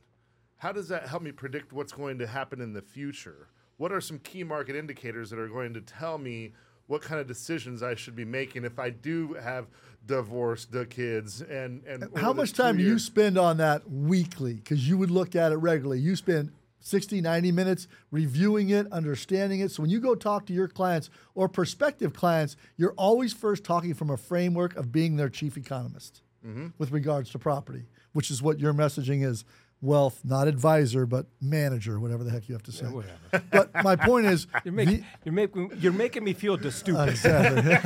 How 0.59 0.73
does 0.73 0.89
that 0.89 1.09
help 1.09 1.23
me 1.23 1.33
predict 1.33 1.73
what's 1.75 1.93
going 1.93 2.19
to 2.21 2.27
happen 2.29 2.61
in 2.63 2.73
the 2.73 2.81
future? 2.83 3.49
What 3.77 3.93
are 3.93 4.01
some 4.01 4.19
key 4.21 4.45
market 4.45 4.77
indicators 4.77 5.31
that 5.31 5.39
are 5.39 5.49
going 5.49 5.75
to 5.75 5.81
tell 5.81 6.19
me 6.19 6.53
what 6.87 7.03
kind 7.03 7.21
of 7.21 7.27
decisions 7.27 7.83
I 7.83 7.95
should 7.95 8.15
be 8.15 8.25
making 8.25 8.65
if 8.65 8.79
I 8.79 8.91
do 8.91 9.35
have 9.35 9.67
divorced 10.07 10.71
the 10.71 10.85
kids 10.85 11.41
and 11.41 11.83
and 11.87 12.07
How 12.17 12.33
much 12.33 12.53
time 12.53 12.77
do 12.77 12.83
you 12.83 12.99
spend 12.99 13.39
on 13.39 13.57
that 13.57 13.91
weekly? 13.91 14.55
Because 14.55 14.87
you 14.89 14.99
would 14.99 15.11
look 15.11 15.35
at 15.35 15.51
it 15.51 15.57
regularly. 15.57 16.01
You 16.01 16.15
spend 16.15 16.53
60, 16.81 17.23
90 17.23 17.53
minutes 17.53 17.89
reviewing 18.11 18.69
it, 18.69 18.87
understanding 18.93 19.61
it. 19.61 19.71
So 19.71 19.83
when 19.83 19.91
you 19.91 20.01
go 20.01 20.15
talk 20.15 20.45
to 20.47 20.53
your 20.53 20.69
clients 20.69 21.09
or 21.35 21.49
prospective 21.49 22.13
clients, 22.13 22.57
you're 22.77 22.93
always 22.93 23.33
first 23.33 23.65
talking 23.65 23.95
from 23.95 24.11
a 24.11 24.19
framework 24.19 24.77
of 24.77 24.93
being 24.93 25.17
their 25.17 25.31
chief 25.31 25.57
economist 25.57 26.21
Mm-hmm. 26.47 26.67
with 26.77 26.91
regards 26.91 27.31
to 27.31 27.39
property, 27.39 27.87
which 28.13 28.31
is 28.31 28.43
what 28.43 28.61
your 28.61 28.75
messaging 28.75 29.25
is 29.25 29.47
wealth, 29.85 30.21
not 30.25 30.49
advisor, 30.49 31.07
but 31.07 31.27
manager, 31.41 32.01
whatever 32.01 32.25
the 32.25 32.31
heck 32.31 32.49
you 32.49 32.55
have 32.55 32.63
to 32.65 32.73
say. 32.73 32.87
whatever. 32.87 33.45
But 33.51 33.71
my 33.85 33.95
point 33.97 34.27
is, 34.27 34.47
You're, 34.65 34.73
make, 34.75 34.89
the- 34.89 35.03
you're, 35.25 35.35
making, 35.35 35.71
you're 35.79 35.93
making 35.93 36.25
me 36.25 36.33
feel 36.33 36.57
the 36.57 36.73
stupid. 36.73 37.11
Exactly. 37.11 37.63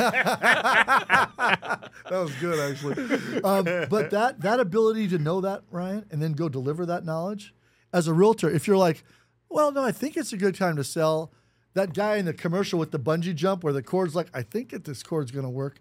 that 0.88 1.90
was 2.10 2.32
good, 2.36 2.58
actually. 2.70 3.40
Um, 3.42 3.64
but 3.88 4.10
that 4.10 4.40
that 4.40 4.60
ability 4.60 5.08
to 5.08 5.18
know 5.18 5.40
that, 5.40 5.62
Ryan, 5.70 6.06
and 6.10 6.22
then 6.22 6.32
go 6.32 6.48
deliver 6.48 6.86
that 6.86 7.04
knowledge 7.04 7.54
as 7.92 8.06
a 8.06 8.12
realtor. 8.12 8.48
If 8.50 8.66
you're 8.66 8.76
like, 8.76 9.04
well, 9.48 9.72
no, 9.72 9.82
I 9.84 9.92
think 9.92 10.16
it's 10.16 10.32
a 10.32 10.36
good 10.36 10.54
time 10.54 10.76
to 10.76 10.84
sell. 10.84 11.32
That 11.74 11.94
guy 11.94 12.16
in 12.16 12.24
the 12.24 12.32
commercial 12.32 12.78
with 12.78 12.90
the 12.90 12.98
bungee 12.98 13.34
jump, 13.34 13.62
where 13.62 13.72
the 13.72 13.82
cord's 13.82 14.14
like, 14.14 14.28
I 14.34 14.42
think 14.42 14.70
that 14.70 14.84
this 14.84 15.02
cord's 15.02 15.30
going 15.30 15.44
to 15.44 15.50
work. 15.50 15.78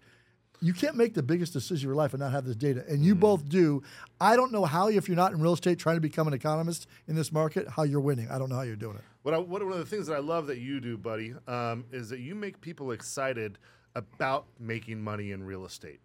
You 0.60 0.72
can't 0.72 0.96
make 0.96 1.14
the 1.14 1.22
biggest 1.22 1.52
decision 1.52 1.86
of 1.86 1.90
your 1.90 1.94
life 1.94 2.14
and 2.14 2.20
not 2.20 2.32
have 2.32 2.44
this 2.44 2.56
data, 2.56 2.84
and 2.88 3.04
you 3.04 3.14
both 3.14 3.48
do. 3.48 3.82
I 4.20 4.34
don't 4.34 4.50
know 4.50 4.64
how, 4.64 4.88
if 4.88 5.08
you're 5.08 5.16
not 5.16 5.32
in 5.32 5.40
real 5.40 5.52
estate 5.52 5.78
trying 5.78 5.96
to 5.96 6.00
become 6.00 6.26
an 6.26 6.34
economist 6.34 6.88
in 7.06 7.14
this 7.14 7.30
market, 7.30 7.68
how 7.68 7.84
you're 7.84 8.00
winning. 8.00 8.28
I 8.30 8.38
don't 8.38 8.48
know 8.48 8.56
how 8.56 8.62
you're 8.62 8.76
doing 8.76 8.96
it. 8.96 9.02
What, 9.22 9.34
I, 9.34 9.38
what 9.38 9.62
one 9.62 9.72
of 9.72 9.78
the 9.78 9.86
things 9.86 10.06
that 10.08 10.14
I 10.14 10.20
love 10.20 10.46
that 10.48 10.58
you 10.58 10.80
do, 10.80 10.96
buddy, 10.96 11.34
um, 11.46 11.84
is 11.92 12.08
that 12.08 12.20
you 12.20 12.34
make 12.34 12.60
people 12.60 12.90
excited 12.90 13.58
about 13.94 14.46
making 14.58 15.00
money 15.00 15.32
in 15.32 15.44
real 15.44 15.64
estate. 15.64 16.00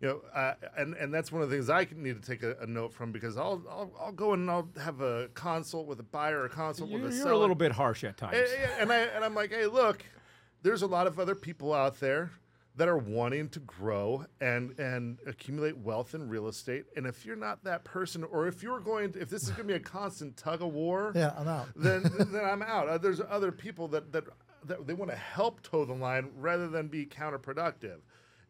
You 0.00 0.08
know, 0.08 0.20
uh, 0.34 0.54
and 0.76 0.92
and 0.94 1.12
that's 1.12 1.32
one 1.32 1.40
of 1.40 1.48
the 1.48 1.56
things 1.56 1.70
I 1.70 1.86
need 1.96 2.22
to 2.22 2.28
take 2.28 2.42
a, 2.42 2.54
a 2.60 2.66
note 2.66 2.92
from 2.92 3.12
because 3.12 3.38
I'll, 3.38 3.62
I'll 3.66 3.90
I'll 3.98 4.12
go 4.12 4.34
and 4.34 4.50
I'll 4.50 4.68
have 4.82 5.00
a 5.00 5.28
consult 5.32 5.86
with 5.86 5.98
a 6.00 6.02
buyer, 6.02 6.44
a 6.44 6.50
consult 6.50 6.90
You're, 6.90 7.00
with 7.00 7.12
a 7.12 7.14
you're 7.14 7.22
seller, 7.24 7.34
a 7.34 7.38
little 7.38 7.54
bit 7.54 7.72
harsh 7.72 8.04
at 8.04 8.18
times. 8.18 8.36
and, 8.36 8.72
and 8.82 8.92
I 8.92 8.96
and 8.96 9.24
I'm 9.24 9.34
like, 9.34 9.52
hey, 9.52 9.64
look, 9.66 10.04
there's 10.62 10.82
a 10.82 10.86
lot 10.86 11.06
of 11.06 11.18
other 11.18 11.34
people 11.34 11.72
out 11.72 11.98
there 11.98 12.30
that 12.76 12.88
are 12.88 12.98
wanting 12.98 13.48
to 13.50 13.60
grow 13.60 14.24
and 14.40 14.78
and 14.78 15.18
accumulate 15.26 15.76
wealth 15.78 16.14
in 16.14 16.28
real 16.28 16.46
estate. 16.48 16.84
And 16.96 17.06
if 17.06 17.24
you're 17.24 17.36
not 17.36 17.64
that 17.64 17.84
person, 17.84 18.22
or 18.24 18.46
if 18.46 18.62
you're 18.62 18.80
going, 18.80 19.12
to, 19.12 19.20
if 19.20 19.30
this 19.30 19.42
is 19.44 19.50
going 19.50 19.66
to 19.68 19.74
be 19.74 19.74
a 19.74 19.80
constant 19.80 20.36
tug 20.36 20.60
of 20.62 20.72
war, 20.72 21.12
Yeah, 21.16 21.32
I'm 21.38 21.48
out. 21.48 21.68
then 21.74 22.02
then 22.30 22.44
I'm 22.44 22.62
out. 22.62 22.88
Uh, 22.88 22.98
there's 22.98 23.20
other 23.28 23.50
people 23.50 23.88
that 23.88 24.12
that, 24.12 24.24
that 24.66 24.86
they 24.86 24.92
want 24.92 25.10
to 25.10 25.16
help 25.16 25.62
toe 25.62 25.84
the 25.84 25.94
line 25.94 26.30
rather 26.36 26.68
than 26.68 26.88
be 26.88 27.06
counterproductive. 27.06 27.98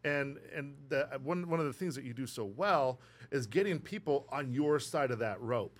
And 0.04 0.38
and 0.54 0.74
the, 0.88 1.08
one 1.22 1.48
one 1.48 1.60
of 1.60 1.66
the 1.66 1.72
things 1.72 1.94
that 1.94 2.04
you 2.04 2.12
do 2.14 2.26
so 2.26 2.44
well 2.44 3.00
is 3.30 3.46
getting 3.46 3.78
people 3.80 4.26
on 4.30 4.52
your 4.52 4.78
side 4.78 5.10
of 5.10 5.18
that 5.20 5.40
rope, 5.40 5.78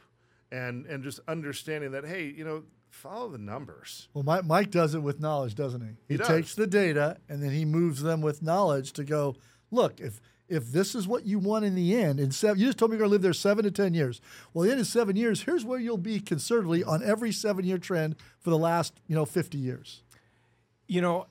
and 0.50 0.86
and 0.86 1.02
just 1.04 1.20
understanding 1.28 1.90
that 1.92 2.04
hey, 2.04 2.24
you 2.36 2.44
know, 2.44 2.64
follow 2.96 3.28
the 3.28 3.38
numbers. 3.38 4.08
Well, 4.14 4.24
Mike, 4.24 4.44
Mike 4.44 4.70
does 4.70 4.94
it 4.94 5.00
with 5.00 5.20
knowledge, 5.20 5.54
doesn't 5.54 5.80
he? 5.80 5.88
He, 6.08 6.14
He 6.14 6.16
does. 6.16 6.26
takes 6.28 6.54
the 6.54 6.66
data 6.66 7.18
and 7.28 7.42
then 7.42 7.50
he 7.50 7.64
moves 7.64 8.02
them 8.02 8.20
with 8.20 8.42
knowledge 8.42 8.92
to 8.94 9.04
go, 9.04 9.36
look, 9.70 10.00
if 10.00 10.20
if 10.48 10.70
this 10.70 10.94
is 10.94 11.08
what 11.08 11.26
you 11.26 11.40
want 11.40 11.64
in 11.64 11.74
the 11.74 11.96
end, 11.96 12.20
in 12.20 12.30
seven, 12.30 12.60
you 12.60 12.66
just 12.66 12.78
told 12.78 12.92
me 12.92 12.94
you're 12.94 13.00
going 13.00 13.08
to 13.10 13.12
live 13.14 13.22
there 13.22 13.32
seven 13.32 13.64
to 13.64 13.70
ten 13.70 13.94
years. 13.94 14.20
Well, 14.54 14.64
the 14.64 14.70
end 14.70 14.80
of 14.80 14.86
seven 14.86 15.16
years, 15.16 15.42
here's 15.42 15.64
where 15.64 15.78
you'll 15.80 15.96
be 15.98 16.20
conservatively 16.20 16.84
on 16.84 17.02
every 17.02 17.32
seven-year 17.32 17.78
trend 17.78 18.14
for 18.38 18.50
the 18.50 18.58
last, 18.58 18.94
you 19.08 19.16
know, 19.16 19.24
50 19.24 19.58
years. 19.58 20.04
You 20.86 21.00
know, 21.00 21.26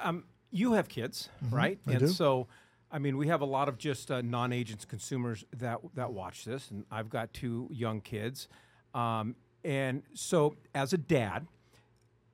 um, 0.00 0.22
you 0.52 0.74
have 0.74 0.88
kids, 0.88 1.28
right? 1.50 1.80
I 1.84 1.90
and 1.90 2.00
do. 2.00 2.06
so, 2.06 2.46
I 2.92 3.00
mean, 3.00 3.16
we 3.16 3.26
have 3.26 3.40
a 3.40 3.44
lot 3.44 3.68
of 3.68 3.76
just 3.76 4.08
uh, 4.08 4.20
non-agents 4.20 4.84
consumers 4.84 5.44
that 5.56 5.80
that 5.96 6.12
watch 6.12 6.44
this, 6.44 6.70
and 6.70 6.84
I've 6.92 7.10
got 7.10 7.34
two 7.34 7.68
young 7.72 8.00
kids, 8.00 8.46
um, 8.94 9.34
and 9.64 10.02
so 10.14 10.56
as 10.74 10.92
a 10.92 10.98
dad, 10.98 11.46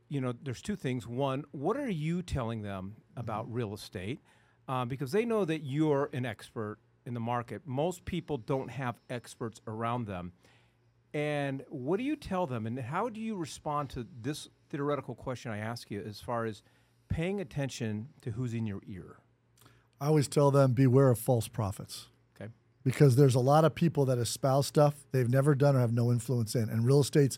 you 0.09 0.21
know, 0.21 0.33
there's 0.43 0.63
two 0.63 0.77
things. 0.77 1.07
One, 1.07 1.45
what 1.53 1.77
are 1.77 1.91
you 1.91 2.23
telling 2.23 2.63
them 2.63 2.97
about 3.17 3.53
real 3.53 3.75
estate? 3.75 4.21
Um, 4.69 4.89
because 4.89 5.13
they 5.13 5.25
know 5.25 5.45
that 5.45 5.65
you're 5.65 6.11
an 6.13 6.25
expert 6.27 6.79
in 7.05 7.15
the 7.15 7.21
market. 7.21 7.63
Most 7.65 8.05
people 8.05 8.37
don't 8.37 8.69
have 8.69 8.97
experts 9.11 9.61
around 9.67 10.07
them. 10.07 10.33
And 11.15 11.65
what 11.69 11.99
do 11.99 12.03
you 12.03 12.17
tell 12.17 12.47
them? 12.47 12.67
And 12.67 12.79
how 12.79 13.09
do 13.09 13.21
you 13.21 13.37
respond 13.37 13.91
to 13.91 14.07
this 14.21 14.49
theoretical 14.69 15.15
question 15.15 15.51
I 15.51 15.59
ask 15.59 15.91
you 15.91 16.03
as 16.07 16.21
far 16.21 16.45
as 16.45 16.63
paying 17.09 17.41
attention 17.41 18.09
to 18.23 18.33
who's 18.33 18.53
in 18.53 18.67
your 18.67 18.81
ear? 18.87 19.17
I 20.01 20.09
always 20.09 20.29
tell 20.29 20.51
them 20.51 20.73
beware 20.73 21.09
of 21.09 21.19
false 21.19 21.49
prophets. 21.49 22.09
Because 22.87 23.17
there's 23.17 23.35
a 23.35 23.41
lot 23.41 23.65
of 23.65 23.75
people 23.75 24.05
that 24.05 24.17
espouse 24.17 24.65
stuff 24.65 24.95
they've 25.11 25.29
never 25.29 25.57
done 25.57 25.75
or 25.75 25.81
have 25.81 25.93
no 25.93 26.13
influence 26.13 26.55
in, 26.55 26.69
and 26.69 26.87
real 26.87 27.01
estate's 27.01 27.37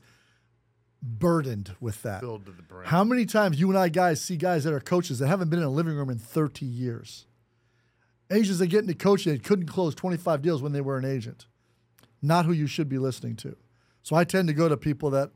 burdened 1.02 1.74
with 1.80 2.02
that. 2.02 2.20
Filled 2.20 2.44
to 2.44 2.52
the 2.52 2.60
brim. 2.60 2.84
How 2.84 3.02
many 3.02 3.24
times 3.24 3.58
you 3.58 3.70
and 3.70 3.78
I 3.78 3.88
guys 3.88 4.20
see 4.20 4.36
guys 4.36 4.64
that 4.64 4.74
are 4.74 4.80
coaches 4.80 5.20
that 5.20 5.26
haven't 5.26 5.48
been 5.48 5.60
in 5.60 5.64
a 5.64 5.70
living 5.70 5.94
room 5.94 6.10
in 6.10 6.18
30 6.18 6.66
years? 6.66 7.24
Agents 8.30 8.58
that 8.58 8.66
get 8.66 8.80
into 8.80 8.94
coaching 8.94 9.32
they 9.32 9.38
couldn't 9.38 9.68
close 9.68 9.94
25 9.94 10.42
deals 10.42 10.60
when 10.60 10.72
they 10.72 10.82
were 10.82 10.98
an 10.98 11.06
agent. 11.06 11.46
Not 12.20 12.44
who 12.44 12.52
you 12.52 12.66
should 12.66 12.90
be 12.90 12.98
listening 12.98 13.34
to. 13.36 13.56
So 14.02 14.16
I 14.16 14.24
tend 14.24 14.48
to 14.48 14.54
go 14.54 14.68
to 14.68 14.76
people 14.76 15.08
that 15.12 15.30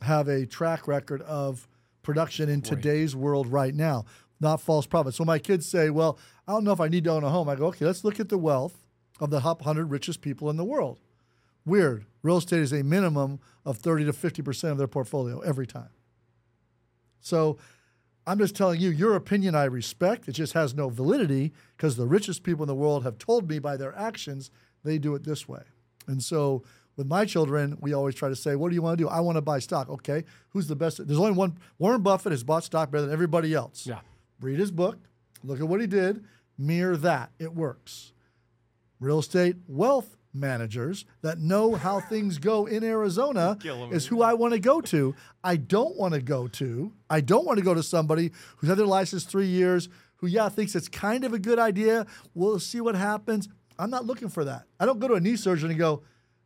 have 0.00 0.26
a 0.26 0.46
track 0.46 0.88
record 0.88 1.20
of 1.20 1.68
production 2.02 2.48
in 2.48 2.62
today's 2.62 3.14
world 3.14 3.48
right 3.48 3.74
now, 3.74 4.06
not 4.40 4.62
false 4.62 4.86
prophets. 4.86 5.18
So 5.18 5.24
my 5.26 5.38
kids 5.38 5.68
say, 5.68 5.90
"Well, 5.90 6.18
I 6.48 6.52
don't 6.52 6.64
know 6.64 6.72
if 6.72 6.80
I 6.80 6.88
need 6.88 7.04
to 7.04 7.10
own 7.10 7.24
a 7.24 7.30
home." 7.30 7.50
I 7.50 7.56
go, 7.56 7.66
"Okay, 7.66 7.84
let's 7.84 8.04
look 8.04 8.18
at 8.18 8.30
the 8.30 8.38
wealth 8.38 8.83
of 9.20 9.30
the 9.30 9.40
top 9.40 9.60
100 9.60 9.90
richest 9.90 10.20
people 10.20 10.50
in 10.50 10.56
the 10.56 10.64
world." 10.64 10.98
Weird. 11.66 12.04
Real 12.22 12.38
estate 12.38 12.60
is 12.60 12.72
a 12.72 12.82
minimum 12.82 13.40
of 13.64 13.78
30 13.78 14.04
to 14.04 14.12
50% 14.12 14.70
of 14.70 14.78
their 14.78 14.86
portfolio 14.86 15.40
every 15.40 15.66
time. 15.66 15.90
So 17.20 17.56
I'm 18.26 18.38
just 18.38 18.54
telling 18.56 18.80
you, 18.80 18.90
your 18.90 19.14
opinion 19.14 19.54
I 19.54 19.64
respect. 19.64 20.28
It 20.28 20.32
just 20.32 20.52
has 20.54 20.74
no 20.74 20.88
validity 20.88 21.52
because 21.76 21.96
the 21.96 22.06
richest 22.06 22.42
people 22.42 22.62
in 22.62 22.68
the 22.68 22.74
world 22.74 23.02
have 23.04 23.18
told 23.18 23.48
me 23.48 23.58
by 23.58 23.76
their 23.76 23.96
actions 23.96 24.50
they 24.82 24.98
do 24.98 25.14
it 25.14 25.24
this 25.24 25.48
way. 25.48 25.62
And 26.06 26.22
so 26.22 26.62
with 26.96 27.06
my 27.06 27.24
children, 27.24 27.76
we 27.80 27.92
always 27.92 28.14
try 28.14 28.28
to 28.28 28.36
say, 28.36 28.56
What 28.56 28.70
do 28.70 28.74
you 28.74 28.82
want 28.82 28.98
to 28.98 29.04
do? 29.04 29.08
I 29.08 29.20
want 29.20 29.36
to 29.36 29.42
buy 29.42 29.58
stock. 29.58 29.88
Okay, 29.88 30.24
who's 30.50 30.68
the 30.68 30.76
best? 30.76 31.06
There's 31.06 31.18
only 31.18 31.32
one. 31.32 31.58
Warren 31.78 32.02
Buffett 32.02 32.32
has 32.32 32.44
bought 32.44 32.64
stock 32.64 32.90
better 32.90 33.02
than 33.02 33.12
everybody 33.12 33.54
else. 33.54 33.86
Yeah. 33.86 34.00
Read 34.40 34.58
his 34.58 34.70
book, 34.70 34.98
look 35.42 35.60
at 35.60 35.68
what 35.68 35.80
he 35.80 35.86
did, 35.86 36.24
mirror 36.58 36.96
that. 36.98 37.30
It 37.38 37.54
works. 37.54 38.12
Real 39.04 39.18
estate 39.18 39.56
wealth 39.68 40.16
managers 40.32 41.04
that 41.20 41.38
know 41.38 41.74
how 41.74 42.00
things 42.10 42.38
go 42.38 42.64
in 42.64 42.82
Arizona 42.82 43.58
is 43.92 44.06
who 44.06 44.22
I 44.22 44.32
want 44.32 44.54
to 44.54 44.58
go 44.58 44.80
to. 44.80 45.14
I 45.44 45.56
don't 45.56 45.96
want 45.96 46.14
to 46.14 46.22
go 46.22 46.48
to. 46.48 46.90
I 47.10 47.20
don't 47.20 47.44
want 47.44 47.58
to 47.58 47.64
go 47.64 47.74
to 47.74 47.82
somebody 47.82 48.32
who's 48.56 48.70
had 48.70 48.78
their 48.78 48.86
license 48.86 49.24
three 49.24 49.46
years, 49.46 49.90
who 50.16 50.26
yeah 50.26 50.48
thinks 50.48 50.74
it's 50.74 50.88
kind 50.88 51.24
of 51.24 51.34
a 51.34 51.38
good 51.38 51.58
idea. 51.58 52.06
We'll 52.34 52.58
see 52.58 52.80
what 52.80 52.94
happens. 52.94 53.48
I'm 53.78 53.90
not 53.90 54.06
looking 54.06 54.30
for 54.30 54.44
that. 54.46 54.64
I 54.80 54.86
don't 54.86 54.98
go 55.00 55.08
to 55.08 55.14
a 55.14 55.20
knee 55.20 55.36
surgeon 55.36 55.68
and 55.68 55.78
go, 55.78 56.02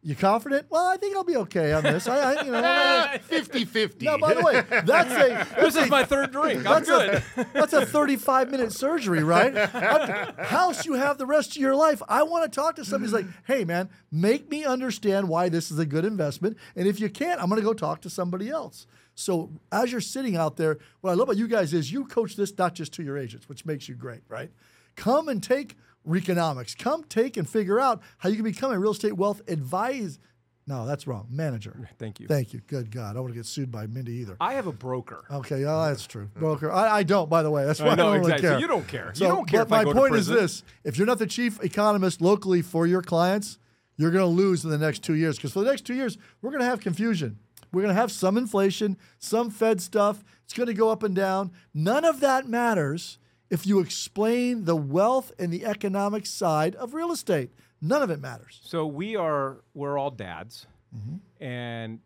"You 0.09 0.17
confident?" 0.17 0.67
Well, 0.71 0.87
I 0.87 0.97
think 0.97 1.15
I'll 1.17 1.25
be 1.25 1.37
okay 1.37 1.73
on 1.73 1.83
this. 1.83 2.09
I, 2.09 2.35
I 2.35 2.43
you 2.45 2.51
know. 2.51 2.63
I- 2.65 3.19
50 3.23 3.65
50. 3.65 4.05
no, 4.07 4.19
by 4.19 4.35
the 4.35 4.43
way, 4.43 4.63
that's 4.85 5.13
a 5.13 5.61
This 5.61 5.77
is 5.77 5.91
my 5.91 6.05
third 6.05 6.33
drink. 6.33 6.59
I'm 6.67 6.83
that's 6.85 6.89
good. 6.89 7.23
A, 7.37 7.47
that's 7.53 7.73
a 7.73 7.85
35 7.87 8.51
minute 8.51 8.73
surgery, 8.73 9.23
right? 9.23 9.55
I'm- 9.57 10.35
House 10.47 10.87
you 10.87 10.95
have 10.95 11.19
the 11.19 11.27
rest 11.27 11.51
of 11.51 11.57
your 11.57 11.75
life. 11.75 12.03
I 12.09 12.23
want 12.23 12.51
to 12.51 12.55
talk 12.55 12.77
to 12.77 12.85
somebody 12.85 13.13
who's 13.13 13.13
like, 13.13 13.27
hey, 13.47 13.65
man, 13.65 13.91
make 14.11 14.51
me 14.51 14.65
understand 14.65 15.29
why 15.29 15.49
this 15.49 15.71
is 15.71 15.79
a 15.79 15.87
good 15.87 16.05
investment. 16.05 16.57
And 16.75 16.89
if 16.89 17.01
you 17.01 17.09
can't, 17.11 17.41
I'm 17.41 17.49
going 17.49 17.61
to 17.61 17.65
go 17.67 17.75
talk 17.75 18.01
to 18.03 18.11
somebody 18.11 18.49
else. 18.49 18.87
So 19.15 19.51
as 19.73 19.91
you're 19.93 20.01
sitting 20.01 20.37
out 20.37 20.57
there, 20.57 20.79
what 21.01 21.11
I 21.11 21.15
love 21.15 21.29
about 21.29 21.37
you 21.37 21.49
guys 21.49 21.75
is 21.75 21.91
you 21.93 22.05
coach 22.07 22.37
this 22.37 22.57
not 22.57 22.75
just 22.75 22.93
to 22.95 23.03
your 23.03 23.19
agents, 23.19 23.49
which 23.49 23.67
makes 23.67 23.89
you 23.89 23.95
great, 23.95 24.21
right? 24.29 24.51
Come 24.97 25.29
and 25.29 25.43
take 25.43 25.77
Reconomics. 26.09 26.77
Come 26.77 27.05
take 27.05 27.37
and 27.37 27.49
figure 27.49 27.79
out 27.79 28.01
how 28.19 28.29
you 28.29 28.37
can 28.37 28.45
become 28.45 28.73
a 28.73 28.79
real 28.79 28.93
estate 28.93 29.17
wealth 29.17 29.43
advise. 29.49 30.19
No, 30.67 30.87
that's 30.87 31.07
wrong. 31.07 31.27
Manager. 31.31 31.89
Thank 31.99 32.21
you. 32.21 32.27
Thank 32.27 32.53
you. 32.53 32.61
Good 32.67 32.91
God. 32.91 33.11
I 33.11 33.13
don't 33.15 33.23
want 33.23 33.35
to 33.35 33.39
get 33.39 33.47
sued 33.47 33.73
by 33.73 33.87
Mindy 33.87 34.13
either. 34.15 34.37
I 34.41 34.55
have 34.55 34.67
a 34.67 34.73
broker. 34.73 35.25
Okay, 35.31 35.65
oh, 35.65 35.87
that's 35.87 36.07
true. 36.07 36.29
Broker. 36.35 36.71
I, 36.71 36.99
I 36.99 37.03
don't, 37.05 37.31
by 37.31 37.43
the 37.43 37.51
way. 37.51 37.65
That's 37.65 37.81
why 37.81 37.89
I, 37.89 37.93
I 37.93 37.97
don't 37.97 38.19
really 38.19 38.33
exactly. 38.33 38.49
So 38.49 38.53
care. 38.53 38.61
you 38.61 38.67
don't 38.67 38.89
care. 38.89 39.11
So, 39.15 39.25
you 39.25 39.31
don't 39.33 39.49
care 39.49 39.65
But 39.65 39.87
my 39.87 39.93
point 39.93 40.15
is 40.15 40.27
this: 40.27 40.63
if 40.85 40.99
you're 40.99 41.07
not 41.07 41.19
the 41.19 41.27
chief 41.27 41.63
economist 41.63 42.21
locally 42.21 42.61
for 42.61 42.87
your 42.87 43.01
clients, 43.01 43.59
you're 43.97 44.11
going 44.11 44.25
to 44.25 44.27
lose 44.27 44.63
in 44.65 44.71
the 44.71 44.79
next 44.79 45.03
two 45.03 45.15
years. 45.15 45.37
Because 45.37 45.53
for 45.53 45.61
the 45.61 45.71
next 45.71 45.83
two 45.83 45.95
years, 45.95 46.19
we're 46.43 46.51
going 46.51 46.61
to 46.61 46.67
have 46.67 46.81
confusion. 46.81 47.39
We're 47.73 47.83
going 47.83 47.95
to 47.95 48.01
have 48.01 48.13
some 48.13 48.37
inflation, 48.37 48.97
some 49.19 49.51
Fed 49.51 49.81
stuff. 49.81 50.25
It's 50.45 50.55
going 50.55 50.69
to 50.69 50.75
go 50.75 50.91
up 50.91 51.03
and 51.03 51.15
down. 51.15 51.53
None 51.75 52.05
of 52.05 52.21
that 52.21 52.49
matters 52.49 53.19
if 53.51 53.67
you 53.67 53.81
explain 53.81 54.65
the 54.65 54.77
wealth 54.77 55.33
and 55.39 55.53
the 55.53 55.65
economic 55.65 56.27
side 56.27 56.75
of 56.77 56.95
real 56.95 57.11
estate. 57.13 57.51
None 57.81 58.03
of 58.03 58.11
it 58.11 58.21
matters. 58.21 58.61
So 58.65 58.87
we 58.87 59.15
are 59.17 59.63
we're 59.75 59.97
all 59.99 60.11
dads, 60.11 60.67
Mm-hmm. 60.97 61.45
and 61.45 62.01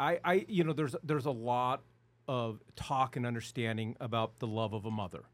I 0.00 0.18
I 0.24 0.44
you 0.48 0.62
know 0.64 0.72
there's 0.72 0.94
there's 1.02 1.26
a 1.26 1.30
lot 1.32 1.82
of 2.28 2.60
talk 2.76 3.16
and 3.16 3.26
understanding 3.26 3.96
about 4.00 4.38
the 4.38 4.46
love 4.46 4.72
of 4.72 4.84
a 4.86 4.90
mother. 4.90 5.24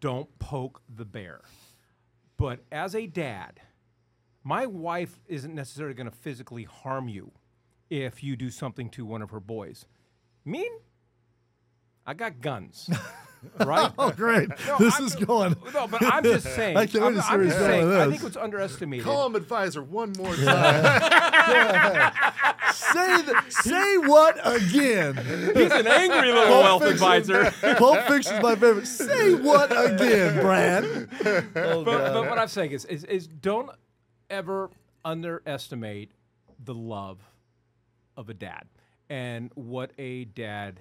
Don't 0.00 0.38
poke 0.38 0.80
the 0.88 1.04
bear. 1.04 1.42
But 2.36 2.60
as 2.72 2.94
a 2.94 3.06
dad, 3.06 3.60
my 4.44 4.64
wife 4.66 5.18
isn't 5.26 5.54
necessarily 5.54 5.94
going 5.94 6.08
to 6.10 6.16
physically 6.16 6.64
harm 6.64 7.08
you 7.08 7.32
if 7.90 8.22
you 8.22 8.36
do 8.36 8.50
something 8.50 8.88
to 8.90 9.04
one 9.04 9.20
of 9.22 9.30
her 9.30 9.40
boys. 9.40 9.84
Me, 10.44 10.68
I 12.06 12.14
got 12.14 12.40
guns. 12.40 12.88
right? 13.64 13.92
Oh, 13.98 14.10
great! 14.10 14.48
No, 14.66 14.78
this 14.78 14.94
I'm- 14.94 15.04
is 15.04 15.14
going. 15.16 15.56
No, 15.72 15.86
but 15.86 16.02
I'm 16.04 16.22
just 16.24 16.46
saying. 16.54 16.76
I 16.76 16.86
can't 16.86 17.02
wait 17.04 17.08
I'm, 17.08 17.14
to 17.16 17.22
see 17.22 17.28
I'm 17.32 17.44
just 17.44 17.58
going 17.58 17.70
saying. 17.70 17.88
with 17.88 17.96
I 17.98 18.10
think 18.10 18.22
what's 18.22 18.36
underestimated. 18.36 19.04
Call 19.04 19.26
him 19.26 19.34
advisor 19.36 19.82
one 19.82 20.12
more 20.18 20.34
time. 20.34 20.82
say 22.72 23.22
the, 23.22 23.42
say 23.48 23.96
what 23.98 24.38
again? 24.44 25.16
He's 25.54 25.72
an 25.72 25.86
angry 25.86 26.32
little 26.32 26.46
Pulp 26.62 26.62
wealth 26.64 26.82
Fiction. 26.82 26.94
advisor. 27.36 27.74
Pulp 27.76 28.00
Fiction's 28.08 28.42
my 28.42 28.54
favorite. 28.56 28.86
Say 28.86 29.34
what 29.34 29.70
again, 29.72 30.40
Brad? 30.40 31.08
but, 31.22 31.44
oh, 31.56 31.84
but 31.84 32.28
what 32.28 32.38
I'm 32.38 32.48
saying 32.48 32.72
is, 32.72 32.84
is, 32.86 33.04
is 33.04 33.26
don't 33.26 33.70
ever 34.30 34.70
underestimate 35.04 36.12
the 36.62 36.74
love 36.74 37.20
of 38.16 38.28
a 38.28 38.34
dad 38.34 38.64
and 39.08 39.50
what 39.54 39.92
a 39.98 40.24
dad 40.24 40.80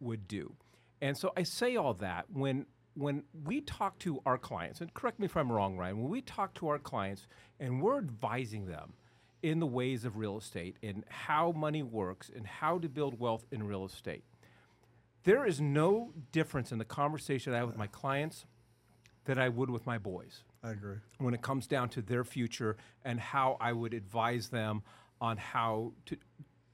would 0.00 0.26
do. 0.26 0.54
And 1.00 1.16
so 1.16 1.32
I 1.36 1.42
say 1.42 1.76
all 1.76 1.94
that 1.94 2.26
when 2.32 2.66
when 2.94 3.22
we 3.44 3.60
talk 3.60 3.98
to 4.00 4.20
our 4.26 4.36
clients, 4.36 4.80
and 4.80 4.92
correct 4.92 5.20
me 5.20 5.26
if 5.26 5.36
I'm 5.36 5.50
wrong, 5.50 5.76
Ryan, 5.78 6.02
when 6.02 6.10
we 6.10 6.20
talk 6.20 6.54
to 6.54 6.68
our 6.68 6.78
clients 6.78 7.26
and 7.58 7.80
we're 7.80 7.98
advising 7.98 8.66
them 8.66 8.94
in 9.42 9.60
the 9.60 9.66
ways 9.66 10.04
of 10.04 10.16
real 10.16 10.36
estate 10.36 10.76
and 10.82 11.04
how 11.08 11.52
money 11.52 11.82
works 11.82 12.30
and 12.34 12.46
how 12.46 12.78
to 12.78 12.88
build 12.88 13.18
wealth 13.18 13.46
in 13.52 13.62
real 13.62 13.84
estate, 13.84 14.24
there 15.22 15.46
is 15.46 15.60
no 15.60 16.12
difference 16.32 16.72
in 16.72 16.78
the 16.78 16.84
conversation 16.84 17.54
I 17.54 17.58
have 17.58 17.68
with 17.68 17.78
my 17.78 17.86
clients 17.86 18.44
that 19.24 19.38
I 19.38 19.48
would 19.48 19.70
with 19.70 19.86
my 19.86 19.98
boys 19.98 20.42
I 20.62 20.72
agree. 20.72 20.96
when 21.18 21.34
it 21.34 21.42
comes 21.42 21.66
down 21.66 21.90
to 21.90 22.02
their 22.02 22.24
future 22.24 22.76
and 23.04 23.20
how 23.20 23.56
I 23.60 23.72
would 23.72 23.94
advise 23.94 24.48
them 24.48 24.82
on 25.20 25.36
how 25.36 25.92
to 26.06 26.16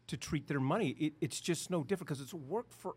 to 0.06 0.16
treat 0.16 0.47
their 0.47 0.61
money. 0.61 0.90
It, 0.90 1.14
it's 1.21 1.40
just 1.40 1.68
no 1.71 1.83
different 1.83 2.09
because 2.09 2.21
it's 2.21 2.33
work 2.35 2.66
for 2.71 2.95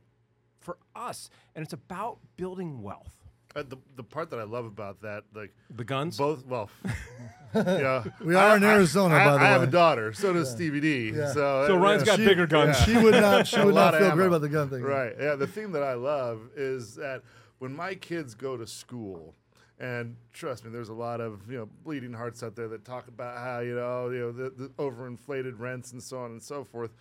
for 0.59 0.77
us, 0.95 1.29
and 1.55 1.63
it's 1.63 1.73
about 1.73 2.19
building 2.37 2.81
wealth. 2.81 3.11
Uh, 3.55 3.63
the, 3.63 3.77
the 3.95 4.03
part 4.03 4.29
that 4.29 4.39
I 4.39 4.43
love 4.43 4.65
about 4.65 5.01
that, 5.01 5.23
like 5.33 5.51
The 5.75 5.83
guns. 5.83 6.17
both, 6.17 6.45
well, 6.45 6.69
yeah, 7.55 8.03
We 8.23 8.35
are 8.35 8.57
in 8.57 8.63
Arizona, 8.63 9.15
I, 9.15 9.25
by 9.25 9.31
the 9.31 9.37
way, 9.39 9.43
I 9.43 9.47
have 9.49 9.63
a 9.63 9.67
daughter. 9.67 10.13
So 10.13 10.33
does 10.33 10.51
Stevie 10.51 10.79
D. 10.81 11.09
Yeah. 11.15 11.27
So, 11.33 11.65
so 11.67 11.75
uh, 11.75 11.79
Ryan's 11.79 12.03
got 12.03 12.17
She- 12.19 12.25
bigger 12.25 12.45
guns. 12.45 12.77
She 12.81 12.95
would 12.95 13.15
not. 13.15 13.47
She 13.47 13.59
would 13.63 13.73
not 13.73 13.95
of 13.95 14.01
feel 14.01 14.11
great 14.11 14.27
about 14.27 14.41
the 14.41 14.49
gun 14.49 14.69
thing. 14.69 14.83
Right. 14.83 15.13
Yeah. 15.19 15.35
The 15.35 15.47
thing 15.47 15.71
that 15.71 15.81
I 15.83 15.93
love 15.95 16.41
is 16.55 16.95
that 16.95 17.23
when 17.57 17.75
my 17.75 17.95
kids 17.95 18.35
go 18.35 18.55
to 18.55 18.67
school, 18.67 19.33
and 19.79 20.15
trust 20.31 20.63
me, 20.63 20.69
there's 20.71 20.89
a 20.89 20.93
lot 20.93 21.19
of 21.19 21.49
you 21.49 21.57
know 21.57 21.69
bleeding 21.83 22.13
hearts 22.13 22.43
out 22.43 22.55
there 22.55 22.67
that 22.67 22.85
talk 22.85 23.07
about 23.07 23.37
how 23.39 23.61
you 23.61 23.73
know 23.75 24.09
you 24.11 24.19
know 24.19 24.31
the, 24.31 24.49
the 24.51 24.67
overinflated 24.77 25.57
rents 25.57 25.91
and 25.93 26.03
so 26.03 26.19
on 26.19 26.31
and 26.31 26.43
so 26.43 26.63
forth. 26.63 26.91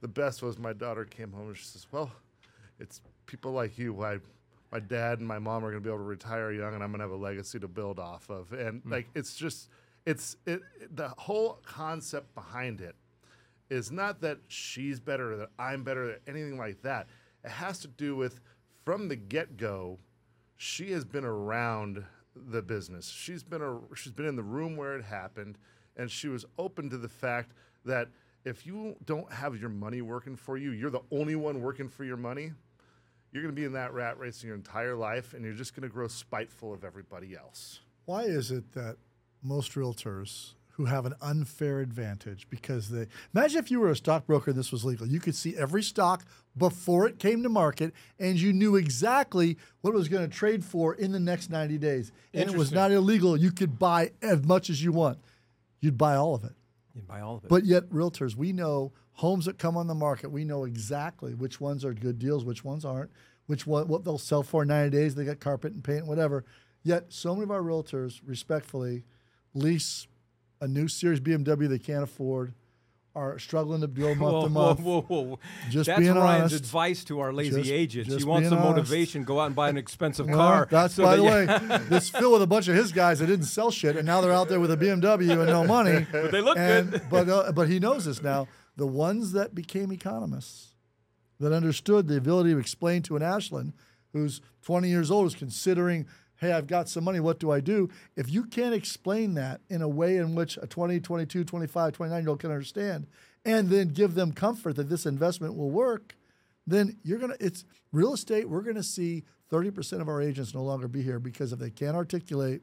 The 0.00 0.08
best 0.08 0.42
was 0.42 0.58
my 0.58 0.72
daughter 0.72 1.04
came 1.04 1.30
home 1.30 1.48
and 1.48 1.56
she 1.56 1.64
says, 1.64 1.86
"Well, 1.92 2.10
it's 2.82 3.00
people 3.26 3.52
like 3.52 3.78
you. 3.78 3.92
Why 3.94 4.18
my 4.70 4.80
dad 4.80 5.18
and 5.18 5.28
my 5.28 5.38
mom 5.38 5.64
are 5.64 5.70
going 5.70 5.82
to 5.82 5.86
be 5.86 5.90
able 5.90 5.98
to 5.98 6.04
retire 6.04 6.52
young, 6.52 6.74
and 6.74 6.82
I'm 6.82 6.90
going 6.90 7.00
to 7.00 7.04
have 7.04 7.12
a 7.12 7.16
legacy 7.16 7.58
to 7.60 7.68
build 7.68 7.98
off 7.98 8.28
of." 8.28 8.52
And 8.52 8.82
hmm. 8.82 8.92
like 8.92 9.08
it's 9.14 9.36
just 9.36 9.68
it's 10.04 10.36
it 10.46 10.60
the 10.94 11.08
whole 11.16 11.60
concept 11.64 12.34
behind 12.34 12.80
it 12.80 12.96
is 13.70 13.90
not 13.90 14.20
that 14.20 14.38
she's 14.48 15.00
better 15.00 15.32
or 15.32 15.36
that 15.36 15.50
I'm 15.58 15.82
better 15.82 16.10
or 16.10 16.16
anything 16.26 16.58
like 16.58 16.82
that. 16.82 17.06
It 17.44 17.50
has 17.50 17.78
to 17.80 17.88
do 17.88 18.16
with 18.16 18.40
from 18.84 19.08
the 19.08 19.16
get 19.16 19.56
go, 19.56 19.98
she 20.56 20.92
has 20.92 21.04
been 21.04 21.24
around 21.24 22.04
the 22.34 22.62
business. 22.62 23.08
She's 23.08 23.42
been 23.42 23.62
a, 23.62 23.78
she's 23.94 24.12
been 24.12 24.26
in 24.26 24.36
the 24.36 24.42
room 24.42 24.76
where 24.76 24.96
it 24.96 25.04
happened, 25.04 25.58
and 25.96 26.10
she 26.10 26.28
was 26.28 26.44
open 26.58 26.90
to 26.90 26.98
the 26.98 27.08
fact 27.08 27.52
that 27.84 28.08
if 28.44 28.66
you 28.66 28.96
don't 29.04 29.30
have 29.32 29.60
your 29.60 29.70
money 29.70 30.02
working 30.02 30.36
for 30.36 30.56
you, 30.56 30.72
you're 30.72 30.90
the 30.90 31.02
only 31.10 31.36
one 31.36 31.60
working 31.60 31.88
for 31.88 32.04
your 32.04 32.16
money. 32.16 32.52
You're 33.32 33.42
going 33.42 33.54
to 33.54 33.58
be 33.58 33.64
in 33.64 33.72
that 33.72 33.94
rat 33.94 34.18
race 34.18 34.44
your 34.44 34.54
entire 34.54 34.94
life, 34.94 35.32
and 35.32 35.44
you're 35.44 35.54
just 35.54 35.74
going 35.74 35.88
to 35.88 35.92
grow 35.92 36.06
spiteful 36.06 36.72
of 36.72 36.84
everybody 36.84 37.34
else. 37.34 37.80
Why 38.04 38.22
is 38.22 38.50
it 38.50 38.72
that 38.72 38.96
most 39.42 39.72
realtors 39.72 40.52
who 40.72 40.86
have 40.86 41.04
an 41.04 41.14
unfair 41.20 41.80
advantage 41.80 42.48
because 42.48 42.88
they 42.88 43.06
imagine 43.34 43.58
if 43.58 43.70
you 43.70 43.78
were 43.78 43.90
a 43.90 43.96
stockbroker 43.96 44.50
and 44.50 44.58
this 44.58 44.72
was 44.72 44.84
legal, 44.84 45.06
you 45.06 45.20
could 45.20 45.34
see 45.34 45.56
every 45.56 45.82
stock 45.82 46.24
before 46.56 47.06
it 47.06 47.18
came 47.18 47.42
to 47.42 47.48
market 47.48 47.92
and 48.18 48.40
you 48.40 48.52
knew 48.52 48.76
exactly 48.76 49.58
what 49.82 49.94
it 49.94 49.96
was 49.96 50.08
going 50.08 50.28
to 50.28 50.34
trade 50.34 50.64
for 50.64 50.94
in 50.94 51.12
the 51.12 51.20
next 51.20 51.50
90 51.50 51.78
days. 51.78 52.10
And 52.32 52.50
it 52.50 52.56
was 52.56 52.72
not 52.72 52.90
illegal. 52.90 53.36
You 53.36 53.52
could 53.52 53.78
buy 53.78 54.12
as 54.22 54.44
much 54.44 54.70
as 54.70 54.82
you 54.82 54.92
want. 54.92 55.18
You'd 55.80 55.98
buy 55.98 56.16
all 56.16 56.34
of 56.34 56.44
it. 56.44 56.52
You 56.94 57.02
buy 57.02 57.20
all 57.20 57.36
of 57.36 57.44
it. 57.44 57.48
But 57.48 57.64
yet, 57.64 57.88
realtors, 57.90 58.36
we 58.36 58.52
know 58.52 58.92
homes 59.12 59.46
that 59.46 59.58
come 59.58 59.76
on 59.76 59.86
the 59.86 59.94
market. 59.94 60.30
We 60.30 60.44
know 60.44 60.64
exactly 60.64 61.34
which 61.34 61.60
ones 61.60 61.84
are 61.84 61.94
good 61.94 62.18
deals, 62.18 62.44
which 62.44 62.64
ones 62.64 62.84
aren't, 62.84 63.10
which 63.46 63.66
one 63.66 63.88
what 63.88 64.04
they'll 64.04 64.18
sell 64.18 64.42
for 64.42 64.62
in 64.62 64.68
90 64.68 64.96
days. 64.96 65.14
They 65.14 65.24
got 65.24 65.40
carpet 65.40 65.72
and 65.72 65.82
paint, 65.82 66.06
whatever. 66.06 66.44
Yet, 66.82 67.06
so 67.12 67.34
many 67.34 67.44
of 67.44 67.50
our 67.50 67.62
realtors, 67.62 68.20
respectfully, 68.26 69.04
lease 69.54 70.06
a 70.60 70.68
new 70.68 70.88
Series 70.88 71.20
BMW 71.20 71.68
they 71.68 71.78
can't 71.78 72.02
afford, 72.02 72.54
are 73.14 73.38
struggling 73.38 73.82
to 73.82 73.88
build 73.88 74.16
month 74.16 74.32
whoa, 74.32 74.42
to 74.44 74.48
month. 74.48 74.80
whoa, 74.80 75.02
whoa. 75.02 75.38
Just 75.68 75.86
That's 75.86 76.00
being 76.00 76.14
Ryan's 76.14 76.52
honest. 76.52 76.64
advice 76.64 77.04
to 77.04 77.20
our 77.20 77.32
lazy 77.32 77.58
Just- 77.60 77.70
agents. 77.70 78.08
just 78.08 78.20
he 78.20 78.24
wants 78.24 78.48
being 78.48 78.58
some 78.58 78.66
honest. 78.66 78.90
motivation. 78.90 79.24
Go 79.24 79.38
out 79.40 79.46
and 79.46 79.54
buy 79.54 79.68
an 79.68 79.76
expensive 79.76 80.26
Well, 80.26 80.36
car. 80.38 80.68
that's 80.70 80.94
so 80.94 81.02
by 81.02 81.16
the 81.16 81.22
way. 81.22 81.46
This 81.88 82.08
filled 82.08 82.32
with 82.32 82.42
a 82.42 82.46
bunch 82.46 82.68
of 82.68 82.74
his 82.74 82.90
guys 82.90 83.18
that 83.18 83.26
didn't 83.26 83.44
sell 83.46 83.70
shit, 83.70 83.96
and 83.96 84.06
now 84.06 84.20
they're 84.22 84.32
out 84.32 84.48
there 84.48 84.60
with 84.60 84.70
a 84.70 84.76
BMW 84.76 85.38
and 85.40 85.46
no 85.46 85.64
money. 85.64 86.06
But 86.12 86.30
they 86.32 86.40
look 86.40 86.56
and, 86.56 86.90
good. 86.92 87.02
But 87.10 87.28
uh, 87.28 87.52
but 87.52 87.68
he 87.68 87.78
knows 87.78 88.06
this 88.06 88.22
now. 88.22 88.48
The 88.76 88.86
ones 88.86 89.32
that 89.32 89.54
became 89.54 89.92
economists, 89.92 90.74
that 91.38 91.52
understood 91.52 92.08
the 92.08 92.16
ability 92.16 92.52
to 92.52 92.58
explain 92.58 93.02
to 93.02 93.16
an 93.16 93.22
Ashland 93.22 93.74
who's 94.14 94.40
20 94.62 94.88
years 94.88 95.10
old 95.10 95.26
is 95.26 95.34
considering, 95.34 96.06
hey, 96.42 96.52
I've 96.52 96.66
got 96.66 96.88
some 96.88 97.04
money, 97.04 97.20
what 97.20 97.38
do 97.38 97.52
I 97.52 97.60
do? 97.60 97.88
If 98.16 98.28
you 98.28 98.44
can't 98.44 98.74
explain 98.74 99.34
that 99.34 99.60
in 99.70 99.80
a 99.80 99.88
way 99.88 100.16
in 100.16 100.34
which 100.34 100.58
a 100.60 100.66
20, 100.66 100.98
22, 100.98 101.44
25, 101.44 101.92
29 101.92 102.22
year 102.22 102.28
old 102.28 102.40
can 102.40 102.50
understand, 102.50 103.06
and 103.44 103.70
then 103.70 103.88
give 103.88 104.14
them 104.14 104.32
comfort 104.32 104.74
that 104.74 104.88
this 104.88 105.06
investment 105.06 105.56
will 105.56 105.70
work, 105.70 106.16
then 106.66 106.96
you're 107.04 107.20
going 107.20 107.30
to, 107.30 107.44
it's 107.44 107.64
real 107.92 108.12
estate, 108.12 108.48
we're 108.48 108.62
going 108.62 108.76
to 108.76 108.82
see 108.82 109.22
30% 109.52 110.00
of 110.00 110.08
our 110.08 110.20
agents 110.20 110.52
no 110.52 110.64
longer 110.64 110.88
be 110.88 111.02
here 111.02 111.20
because 111.20 111.52
if 111.52 111.60
they 111.60 111.70
can't 111.70 111.96
articulate 111.96 112.62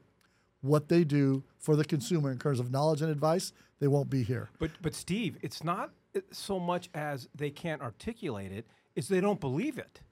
what 0.60 0.90
they 0.90 1.02
do 1.02 1.42
for 1.58 1.74
the 1.74 1.84
consumer 1.84 2.30
in 2.30 2.38
terms 2.38 2.60
of 2.60 2.70
knowledge 2.70 3.00
and 3.00 3.10
advice, 3.10 3.54
they 3.78 3.88
won't 3.88 4.10
be 4.10 4.22
here. 4.22 4.50
But 4.58 4.72
but 4.82 4.94
Steve, 4.94 5.38
it's 5.40 5.64
not 5.64 5.90
so 6.32 6.60
much 6.60 6.90
as 6.92 7.30
they 7.34 7.48
can't 7.48 7.80
articulate 7.80 8.52
it; 8.52 8.66
is 8.94 9.08
they 9.08 9.22
don't 9.22 9.40
believe 9.40 9.78
it. 9.78 10.02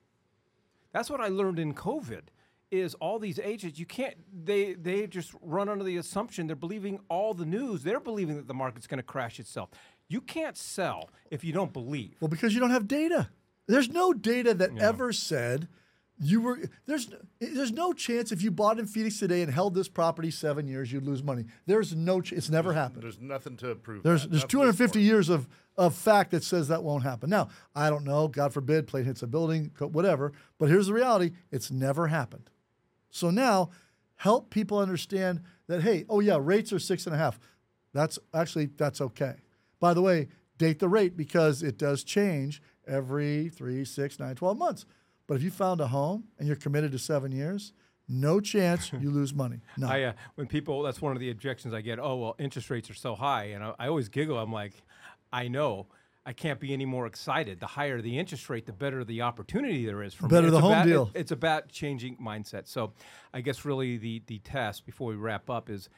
That's 0.92 1.10
what 1.10 1.20
I 1.20 1.28
learned 1.28 1.58
in 1.58 1.74
COVID. 1.74 2.22
Is 2.70 2.94
all 2.94 3.18
these 3.18 3.38
agents 3.38 3.78
you 3.78 3.86
can't 3.86 4.14
they 4.44 4.74
they 4.74 5.06
just 5.06 5.32
run 5.40 5.70
under 5.70 5.84
the 5.84 5.96
assumption 5.96 6.46
they're 6.46 6.54
believing 6.56 7.00
all 7.08 7.32
the 7.32 7.46
news. 7.46 7.82
They're 7.82 8.00
believing 8.00 8.36
that 8.36 8.46
the 8.46 8.54
market's 8.54 8.86
going 8.86 8.98
to 8.98 9.02
crash 9.02 9.40
itself. 9.40 9.70
You 10.08 10.20
can't 10.20 10.56
sell 10.56 11.08
if 11.30 11.44
you 11.44 11.52
don't 11.52 11.72
believe. 11.72 12.16
Well, 12.20 12.28
because 12.28 12.52
you 12.54 12.60
don't 12.60 12.70
have 12.70 12.86
data. 12.86 13.30
There's 13.66 13.88
no 13.90 14.12
data 14.12 14.54
that 14.54 14.78
ever 14.78 15.12
said 15.12 15.68
you 16.20 16.40
were 16.40 16.58
there's 16.86 17.08
there's 17.38 17.72
no 17.72 17.92
chance 17.92 18.32
if 18.32 18.42
you 18.42 18.50
bought 18.50 18.78
in 18.78 18.86
Phoenix 18.86 19.18
today 19.18 19.42
and 19.42 19.52
held 19.52 19.74
this 19.74 19.88
property 19.88 20.30
seven 20.30 20.66
years 20.66 20.92
you'd 20.92 21.04
lose 21.04 21.22
money. 21.22 21.44
There's 21.66 21.94
no 21.94 22.20
ch- 22.20 22.32
it's 22.32 22.50
never 22.50 22.72
happened. 22.72 23.02
There's 23.04 23.20
nothing 23.20 23.56
to 23.58 23.76
prove. 23.76 24.02
There's 24.02 24.22
that. 24.22 24.30
there's 24.30 24.42
Nothing 24.42 24.60
250 24.60 25.00
years 25.00 25.28
of 25.28 25.46
of 25.76 25.94
fact 25.94 26.32
that 26.32 26.42
says 26.42 26.68
that 26.68 26.82
won't 26.82 27.04
happen. 27.04 27.30
Now 27.30 27.48
I 27.74 27.88
don't 27.88 28.04
know. 28.04 28.26
God 28.26 28.52
forbid, 28.52 28.86
plane 28.86 29.04
hits 29.04 29.22
a 29.22 29.26
building, 29.26 29.70
whatever. 29.78 30.32
But 30.58 30.68
here's 30.70 30.88
the 30.88 30.94
reality: 30.94 31.32
it's 31.52 31.70
never 31.70 32.08
happened. 32.08 32.50
So 33.10 33.30
now, 33.30 33.70
help 34.16 34.50
people 34.50 34.78
understand 34.78 35.42
that 35.66 35.82
hey, 35.82 36.04
oh 36.08 36.20
yeah, 36.20 36.38
rates 36.40 36.72
are 36.72 36.78
six 36.78 37.06
and 37.06 37.14
a 37.14 37.18
half. 37.18 37.38
That's 37.92 38.18
actually 38.34 38.66
that's 38.66 39.00
okay. 39.00 39.36
By 39.80 39.94
the 39.94 40.02
way, 40.02 40.28
date 40.58 40.78
the 40.78 40.88
rate 40.88 41.16
because 41.16 41.62
it 41.62 41.78
does 41.78 42.04
change 42.04 42.60
every 42.86 43.48
three, 43.48 43.84
six, 43.84 44.18
nine, 44.18 44.34
12 44.34 44.58
months. 44.58 44.86
But 45.26 45.34
if 45.34 45.42
you 45.42 45.50
found 45.50 45.80
a 45.80 45.86
home 45.86 46.24
and 46.38 46.46
you're 46.46 46.56
committed 46.56 46.92
to 46.92 46.98
seven 46.98 47.32
years, 47.32 47.72
no 48.08 48.40
chance 48.40 48.92
you 49.00 49.10
lose 49.10 49.34
money. 49.34 49.60
No. 49.76 49.88
I 49.88 50.02
uh, 50.02 50.12
when 50.34 50.46
people 50.46 50.82
that's 50.82 51.00
one 51.00 51.12
of 51.12 51.20
the 51.20 51.30
objections 51.30 51.74
I 51.74 51.80
get. 51.80 51.98
Oh 51.98 52.16
well, 52.16 52.34
interest 52.38 52.70
rates 52.70 52.90
are 52.90 52.94
so 52.94 53.14
high, 53.14 53.44
and 53.44 53.62
I, 53.62 53.74
I 53.78 53.88
always 53.88 54.08
giggle. 54.08 54.38
I'm 54.38 54.52
like, 54.52 54.72
I 55.32 55.48
know. 55.48 55.86
I 56.28 56.34
can't 56.34 56.60
be 56.60 56.74
any 56.74 56.84
more 56.84 57.06
excited. 57.06 57.58
The 57.58 57.66
higher 57.66 58.02
the 58.02 58.18
interest 58.18 58.50
rate, 58.50 58.66
the 58.66 58.72
better 58.74 59.02
the 59.02 59.22
opportunity 59.22 59.86
there 59.86 60.02
is 60.02 60.12
for 60.12 60.24
me. 60.24 60.28
Better 60.28 60.48
It's 60.48 60.56
the 60.56 60.60
home 60.60 60.72
about- 60.72 60.86
it- 60.86 60.90
deal. 60.90 61.10
it's 61.14 61.32
about 61.32 61.70
changing 61.70 62.18
mindset. 62.18 62.68
So, 62.68 62.92
I 63.32 63.40
guess 63.40 63.64
really 63.64 63.96
the 63.96 64.22
the 64.26 64.38
test 64.40 64.84
before 64.84 65.08
we 65.08 65.16
wrap 65.16 65.48
up 65.48 65.70
is, 65.70 65.88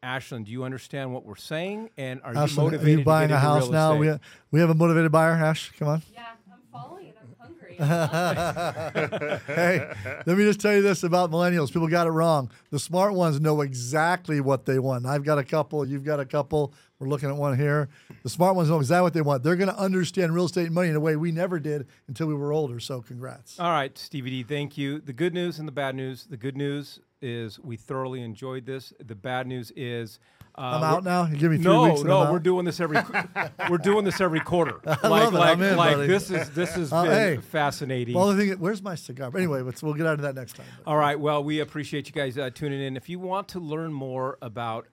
Ashland, 0.00 0.46
do 0.46 0.52
you 0.52 0.62
understand 0.62 1.12
what 1.12 1.26
we're 1.26 1.34
saying, 1.34 1.90
and 1.98 2.20
are 2.22 2.32
you 2.32 2.38
motivated? 2.54 2.86
are 2.86 2.90
you 2.90 2.96
to 2.98 3.02
buying 3.04 3.28
get 3.30 3.34
a 3.34 3.40
house 3.40 3.68
now? 3.68 3.96
We 3.96 4.06
have, 4.06 4.20
we 4.52 4.60
have 4.60 4.70
a 4.70 4.74
motivated 4.76 5.10
buyer. 5.10 5.32
Ash, 5.32 5.72
come 5.76 5.88
on. 5.88 6.02
Yeah, 6.14 6.22
I'm 6.52 6.60
following 6.72 7.06
it. 7.08 7.16
I'm 7.20 7.34
hungry. 7.40 7.74
hey, 9.46 9.92
let 10.24 10.38
me 10.38 10.44
just 10.44 10.60
tell 10.60 10.72
you 10.74 10.82
this 10.82 11.02
about 11.02 11.32
millennials. 11.32 11.72
People 11.72 11.88
got 11.88 12.06
it 12.06 12.10
wrong. 12.10 12.48
The 12.70 12.78
smart 12.78 13.14
ones 13.14 13.40
know 13.40 13.60
exactly 13.62 14.40
what 14.40 14.66
they 14.66 14.78
want. 14.78 15.04
I've 15.04 15.24
got 15.24 15.38
a 15.38 15.44
couple. 15.44 15.84
You've 15.84 16.04
got 16.04 16.20
a 16.20 16.24
couple. 16.24 16.72
We're 17.00 17.08
looking 17.08 17.30
at 17.30 17.36
one 17.36 17.56
here. 17.56 17.88
The 18.22 18.28
smart 18.28 18.54
ones 18.54 18.68
know 18.68 18.78
exactly 18.78 19.02
what 19.02 19.14
they 19.14 19.22
want. 19.22 19.42
They're 19.42 19.56
going 19.56 19.70
to 19.70 19.78
understand 19.78 20.34
real 20.34 20.44
estate 20.44 20.66
and 20.66 20.74
money 20.74 20.90
in 20.90 20.96
a 20.96 21.00
way 21.00 21.16
we 21.16 21.32
never 21.32 21.58
did 21.58 21.86
until 22.08 22.26
we 22.26 22.34
were 22.34 22.52
older. 22.52 22.78
So, 22.78 23.00
congrats. 23.00 23.58
All 23.58 23.70
right, 23.70 23.96
Stevie 23.96 24.30
D, 24.30 24.42
thank 24.42 24.76
you. 24.76 25.00
The 25.00 25.14
good 25.14 25.32
news 25.32 25.58
and 25.58 25.66
the 25.66 25.72
bad 25.72 25.94
news. 25.94 26.26
The 26.26 26.36
good 26.36 26.58
news 26.58 27.00
is 27.22 27.58
we 27.58 27.76
thoroughly 27.76 28.22
enjoyed 28.22 28.66
this. 28.66 28.92
The 29.02 29.14
bad 29.14 29.46
news 29.46 29.72
is 29.74 30.18
uh, 30.56 30.60
I'm 30.60 30.82
out 30.82 31.04
now. 31.04 31.26
You 31.26 31.36
give 31.38 31.50
me 31.50 31.56
three 31.56 31.72
no, 31.72 31.84
weeks. 31.84 32.00
and 32.00 32.08
no, 32.08 32.30
we're 32.30 32.38
doing 32.38 32.64
this 32.66 32.80
every 32.80 32.98
we're 33.70 33.78
doing 33.78 34.04
this 34.04 34.20
every 34.20 34.40
quarter. 34.40 34.80
like, 34.84 35.02
love 35.02 35.34
it. 35.34 35.38
Like, 35.38 35.56
I'm 35.56 35.62
in, 35.62 35.76
like 35.76 35.96
buddy. 35.96 36.06
this 36.06 36.30
is 36.30 36.50
this 36.50 36.74
has 36.74 36.92
Uh, 37.00 37.04
been 37.04 37.12
hey. 37.12 37.36
fascinating. 37.38 38.14
Well, 38.14 38.28
the 38.28 38.36
thing, 38.36 38.58
where's 38.58 38.82
my 38.82 38.94
cigar? 38.94 39.30
But 39.30 39.38
anyway, 39.38 39.62
we'll 39.62 39.94
get 39.94 40.06
out 40.06 40.14
of 40.14 40.22
that 40.22 40.34
next 40.34 40.56
time. 40.56 40.66
All 40.86 40.96
right. 40.96 41.18
Well, 41.18 41.42
we 41.42 41.60
appreciate 41.60 42.06
you 42.08 42.12
guys 42.12 42.36
uh, 42.36 42.50
tuning 42.50 42.82
in. 42.82 42.96
If 42.96 43.08
you 43.08 43.18
want 43.18 43.48
to 43.48 43.60
learn 43.60 43.92
more 43.92 44.36
about 44.42 44.86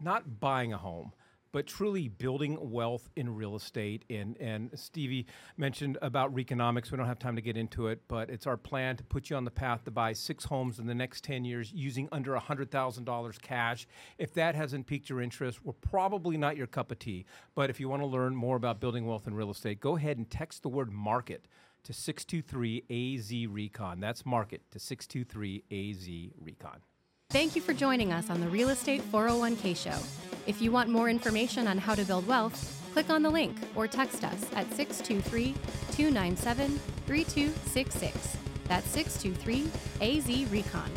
not 0.00 0.40
buying 0.40 0.72
a 0.72 0.78
home, 0.78 1.12
but 1.56 1.66
truly 1.66 2.06
building 2.06 2.58
wealth 2.60 3.08
in 3.16 3.34
real 3.34 3.56
estate, 3.56 4.04
and 4.10 4.36
and 4.36 4.68
Stevie 4.74 5.24
mentioned 5.56 5.96
about 6.02 6.34
Reconomics. 6.34 6.90
We 6.90 6.98
don't 6.98 7.06
have 7.06 7.18
time 7.18 7.34
to 7.34 7.40
get 7.40 7.56
into 7.56 7.86
it, 7.86 8.02
but 8.08 8.28
it's 8.28 8.46
our 8.46 8.58
plan 8.58 8.98
to 8.98 9.04
put 9.04 9.30
you 9.30 9.36
on 9.36 9.46
the 9.46 9.50
path 9.50 9.82
to 9.84 9.90
buy 9.90 10.12
six 10.12 10.44
homes 10.44 10.78
in 10.78 10.86
the 10.86 10.94
next 10.94 11.24
ten 11.24 11.46
years 11.46 11.72
using 11.72 12.10
under 12.12 12.36
hundred 12.36 12.70
thousand 12.70 13.04
dollars 13.04 13.38
cash. 13.38 13.86
If 14.18 14.34
that 14.34 14.54
hasn't 14.54 14.86
piqued 14.86 15.08
your 15.08 15.22
interest, 15.22 15.64
we're 15.64 15.72
probably 15.72 16.36
not 16.36 16.58
your 16.58 16.66
cup 16.66 16.92
of 16.92 16.98
tea. 16.98 17.24
But 17.54 17.70
if 17.70 17.80
you 17.80 17.88
want 17.88 18.02
to 18.02 18.06
learn 18.06 18.36
more 18.36 18.56
about 18.56 18.78
building 18.78 19.06
wealth 19.06 19.26
in 19.26 19.32
real 19.32 19.50
estate, 19.50 19.80
go 19.80 19.96
ahead 19.96 20.18
and 20.18 20.28
text 20.28 20.62
the 20.62 20.68
word 20.68 20.92
market 20.92 21.48
to 21.84 21.94
623 21.94 23.16
AZ 23.16 23.50
Recon. 23.50 23.98
That's 23.98 24.26
market 24.26 24.60
to 24.72 24.78
623 24.78 25.64
AZ 25.72 26.32
Recon. 26.38 26.82
Thank 27.30 27.56
you 27.56 27.60
for 27.60 27.74
joining 27.74 28.12
us 28.12 28.30
on 28.30 28.40
the 28.40 28.48
Real 28.48 28.68
Estate 28.68 29.02
401k 29.10 29.76
Show. 29.76 29.98
If 30.46 30.62
you 30.62 30.70
want 30.70 30.88
more 30.88 31.10
information 31.10 31.66
on 31.66 31.76
how 31.76 31.96
to 31.96 32.04
build 32.04 32.26
wealth, 32.26 32.88
click 32.92 33.10
on 33.10 33.22
the 33.22 33.28
link 33.28 33.56
or 33.74 33.88
text 33.88 34.22
us 34.22 34.42
at 34.54 34.72
623 34.72 35.52
297 35.90 36.78
3266. 37.06 38.36
That's 38.68 38.88
623 38.88 39.68
AZ 40.00 40.50
Recon. 40.52 40.90